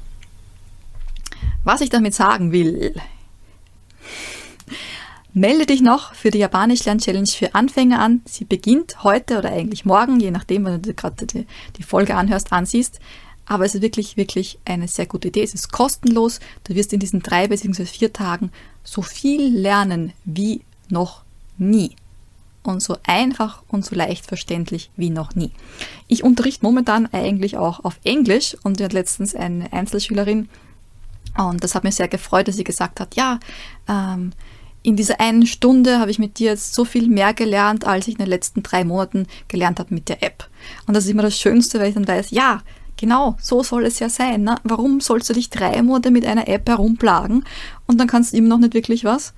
Was 1.63 1.81
ich 1.81 1.89
damit 1.89 2.13
sagen 2.13 2.51
will, 2.51 2.95
Melde 5.35 5.65
dich 5.65 5.81
noch 5.81 6.13
für 6.13 6.29
die 6.29 6.37
Japanisch 6.37 6.85
Lern 6.85 6.99
Challenge 6.99 7.25
für 7.27 7.55
Anfänger 7.55 7.99
an. 7.99 8.21
Sie 8.25 8.45
beginnt 8.45 9.03
heute 9.03 9.39
oder 9.39 9.51
eigentlich 9.51 9.83
morgen, 9.83 10.19
je 10.19 10.29
nachdem, 10.29 10.65
wenn 10.65 10.79
du 10.79 10.93
gerade 10.93 11.25
die, 11.25 11.47
die 11.75 11.81
Folge 11.83 12.15
anhörst, 12.15 12.53
ansiehst. 12.53 12.99
Aber 13.47 13.65
es 13.65 13.73
ist 13.73 13.81
wirklich, 13.81 14.15
wirklich 14.15 14.59
eine 14.63 14.87
sehr 14.87 15.07
gute 15.07 15.29
Idee. 15.29 15.41
Es 15.41 15.55
ist 15.55 15.71
kostenlos. 15.71 16.39
Du 16.65 16.75
wirst 16.75 16.93
in 16.93 16.99
diesen 16.99 17.23
drei 17.23 17.47
bzw. 17.47 17.85
vier 17.85 18.13
Tagen 18.13 18.51
so 18.83 19.01
viel 19.01 19.51
lernen 19.57 20.13
wie 20.23 20.61
noch 20.89 21.23
nie. 21.57 21.95
Und 22.61 22.83
so 22.83 22.97
einfach 23.01 23.63
und 23.67 23.83
so 23.83 23.95
leicht 23.95 24.27
verständlich 24.27 24.91
wie 24.95 25.09
noch 25.09 25.33
nie. 25.33 25.51
Ich 26.07 26.23
unterrichte 26.23 26.63
momentan 26.63 27.07
eigentlich 27.11 27.57
auch 27.57 27.83
auf 27.83 27.99
Englisch 28.03 28.55
und 28.61 28.77
wir 28.77 28.85
hatten 28.85 28.95
letztens 28.95 29.33
eine 29.33 29.73
Einzelschülerin 29.73 30.47
und 31.37 31.63
das 31.63 31.73
hat 31.73 31.83
mich 31.83 31.95
sehr 31.95 32.07
gefreut, 32.07 32.47
dass 32.47 32.55
sie 32.55 32.63
gesagt 32.63 32.99
hat, 32.99 33.15
ja, 33.15 33.39
ähm, 33.89 34.31
in 34.83 34.97
dieser 34.97 35.19
einen 35.21 35.47
Stunde 35.47 35.99
habe 35.99 36.11
ich 36.11 36.19
mit 36.19 36.39
dir 36.39 36.51
jetzt 36.51 36.75
so 36.75 36.83
viel 36.83 37.07
mehr 37.07 37.33
gelernt, 37.33 37.87
als 37.87 38.07
ich 38.07 38.15
in 38.15 38.19
den 38.19 38.27
letzten 38.27 38.63
drei 38.63 38.83
Monaten 38.83 39.27
gelernt 39.47 39.79
habe 39.79 39.93
mit 39.93 40.09
der 40.09 40.21
App. 40.21 40.49
Und 40.85 40.93
das 40.93 41.05
ist 41.05 41.09
immer 41.09 41.23
das 41.23 41.39
Schönste, 41.39 41.79
weil 41.79 41.87
ich 41.87 41.95
dann 41.95 42.07
weiß, 42.07 42.31
ja, 42.31 42.61
genau, 42.97 43.37
so 43.41 43.63
soll 43.63 43.85
es 43.85 43.99
ja 43.99 44.09
sein. 44.09 44.43
Ne? 44.43 44.57
Warum 44.63 44.99
sollst 44.99 45.29
du 45.29 45.33
dich 45.33 45.49
drei 45.49 45.81
Monate 45.81 46.11
mit 46.11 46.25
einer 46.25 46.49
App 46.49 46.67
herumplagen 46.67 47.45
und 47.87 47.97
dann 47.97 48.07
kannst 48.07 48.33
du 48.33 48.37
immer 48.37 48.49
noch 48.49 48.59
nicht 48.59 48.73
wirklich 48.73 49.05
was? 49.05 49.33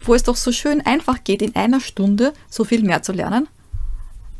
Wo 0.00 0.14
es 0.14 0.24
doch 0.24 0.36
so 0.36 0.50
schön 0.50 0.84
einfach 0.84 1.22
geht, 1.22 1.40
in 1.40 1.54
einer 1.54 1.80
Stunde 1.80 2.34
so 2.50 2.64
viel 2.64 2.82
mehr 2.82 3.02
zu 3.02 3.12
lernen. 3.12 3.48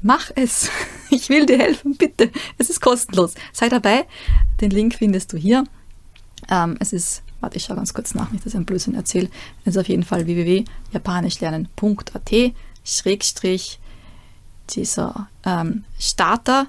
Mach 0.03 0.31
es. 0.35 0.69
Ich 1.11 1.29
will 1.29 1.47
dir 1.47 1.59
helfen, 1.59 1.97
bitte. 1.97 2.33
Es 2.59 2.71
ist 2.71 2.81
kostenlos. 2.81 3.35
Sei 3.53 3.69
dabei. 3.69 4.05
Den 4.61 4.71
Link 4.71 4.97
findest 4.97 5.33
du 5.33 5.37
hier. 5.37 5.63
Ähm, 6.51 6.77
es 6.81 6.93
ist 6.93 7.23
Warte, 7.45 7.59
ich 7.59 7.65
schaue 7.65 7.77
ganz 7.77 7.93
kurz 7.93 8.15
nach, 8.15 8.33
nicht, 8.33 8.47
dass 8.47 8.55
ich 8.55 8.57
einen 8.57 8.65
Blödsinn 8.65 8.95
erzähle. 8.95 9.29
Es 9.67 9.77
ist 9.77 9.79
auf 9.79 9.87
jeden 9.87 10.03
Fall 10.03 10.27
www.japanischlernen.at 10.27 12.33
Schrägstrich 12.83 13.79
dieser 14.71 15.29
ähm, 15.45 15.85
Starter 15.99 16.69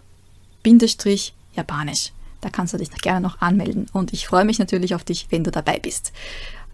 Bindestrich 0.64 1.34
Japanisch. 1.54 2.12
Da 2.42 2.50
kannst 2.50 2.74
du 2.74 2.78
dich 2.78 2.92
gerne 2.92 3.22
noch 3.22 3.40
anmelden 3.40 3.86
und 3.94 4.12
ich 4.12 4.28
freue 4.28 4.44
mich 4.44 4.60
natürlich 4.60 4.96
auf 4.96 5.06
dich, 5.06 5.28
wenn 5.30 5.46
du 5.46 5.52
dabei 5.52 5.80
bist. 5.80 6.12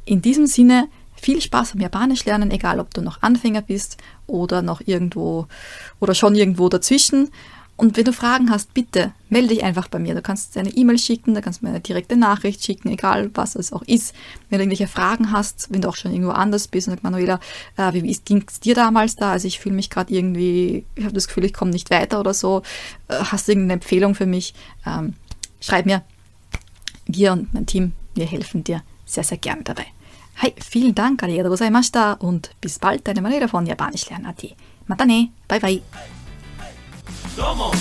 In 0.06 0.24
diesem 0.24 0.48
Sinne, 0.48 0.88
viel 1.14 1.40
Spaß 1.40 1.74
beim 1.74 1.82
Japanisch 1.82 2.26
lernen, 2.26 2.50
egal 2.50 2.80
ob 2.80 2.92
du 2.96 3.02
noch 3.02 3.22
Anfänger 3.22 3.62
bist 3.62 3.98
oder 4.26 4.64
noch 4.64 4.82
irgendwo 4.84 5.46
oder 6.00 6.16
schon 6.16 6.34
irgendwo 6.34 6.70
dazwischen. 6.70 7.30
Und 7.82 7.98
wenn 7.98 8.06
du 8.06 8.14
Fragen 8.14 8.52
hast, 8.52 8.76
bitte 8.76 9.12
melde 9.30 9.48
dich 9.48 9.64
einfach 9.64 9.88
bei 9.88 9.98
mir. 9.98 10.14
Du 10.14 10.22
kannst 10.22 10.56
eine 10.56 10.70
E-Mail 10.70 11.00
schicken, 11.00 11.34
da 11.34 11.42
kannst 11.42 11.62
du 11.62 11.66
mir 11.66 11.72
eine 11.72 11.80
direkte 11.80 12.16
Nachricht 12.16 12.64
schicken, 12.64 12.90
egal 12.90 13.32
was 13.34 13.56
es 13.56 13.74
auch 13.74 13.82
ist. 13.82 14.14
Wenn 14.50 14.60
du 14.60 14.66
irgendwelche 14.66 14.86
Fragen 14.86 15.32
hast, 15.32 15.74
wenn 15.74 15.82
du 15.82 15.90
auch 15.90 15.96
schon 15.96 16.12
irgendwo 16.12 16.32
anders 16.32 16.68
bist 16.68 16.88
und 16.88 16.92
sagst, 16.92 17.04
Manuela, 17.04 17.40
äh, 17.78 17.92
wie 17.94 18.02
ging 18.24 18.46
es 18.48 18.60
dir 18.60 18.76
damals 18.76 19.16
da? 19.16 19.32
Also 19.32 19.48
ich 19.48 19.60
fühle 19.60 19.74
mich 19.74 19.90
gerade 19.90 20.14
irgendwie, 20.14 20.86
ich 20.94 21.06
habe 21.06 21.16
das 21.16 21.28
Gefühl, 21.28 21.46
ich 21.46 21.56
komme 21.56 21.72
nicht 21.72 21.90
weiter 21.90 22.20
oder 22.20 22.36
so. 22.36 22.62
Äh, 23.08 23.16
hast 23.16 23.48
du 23.48 23.54
irgendeine 23.54 23.82
Empfehlung 23.82 24.14
für 24.14 24.28
mich? 24.28 24.54
Ähm, 24.86 25.16
schreib 25.60 25.88
mir. 25.88 26.04
Wir 27.08 27.32
und 27.32 27.52
mein 27.52 27.66
Team, 27.66 27.94
wir 28.14 28.28
helfen 28.28 28.64
dir 28.64 28.84
sehr, 29.08 29.24
sehr 29.24 29.40
gerne 29.40 29.64
dabei. 29.64 29.88
Hi, 30.44 30.54
vielen 30.64 30.94
Dank, 30.94 31.24
arigatou 31.24 31.50
gozaimashita 31.50 32.14
und 32.14 32.52
bis 32.62 32.78
bald, 32.78 33.08
deine 33.08 33.24
Manuela 33.24 33.48
von 33.48 33.66
Japanisch 33.66 34.08
lernen. 34.08 34.32
Matane, 34.86 35.30
bye 35.48 35.60
bye. 35.60 35.82
Somos. 37.36 37.78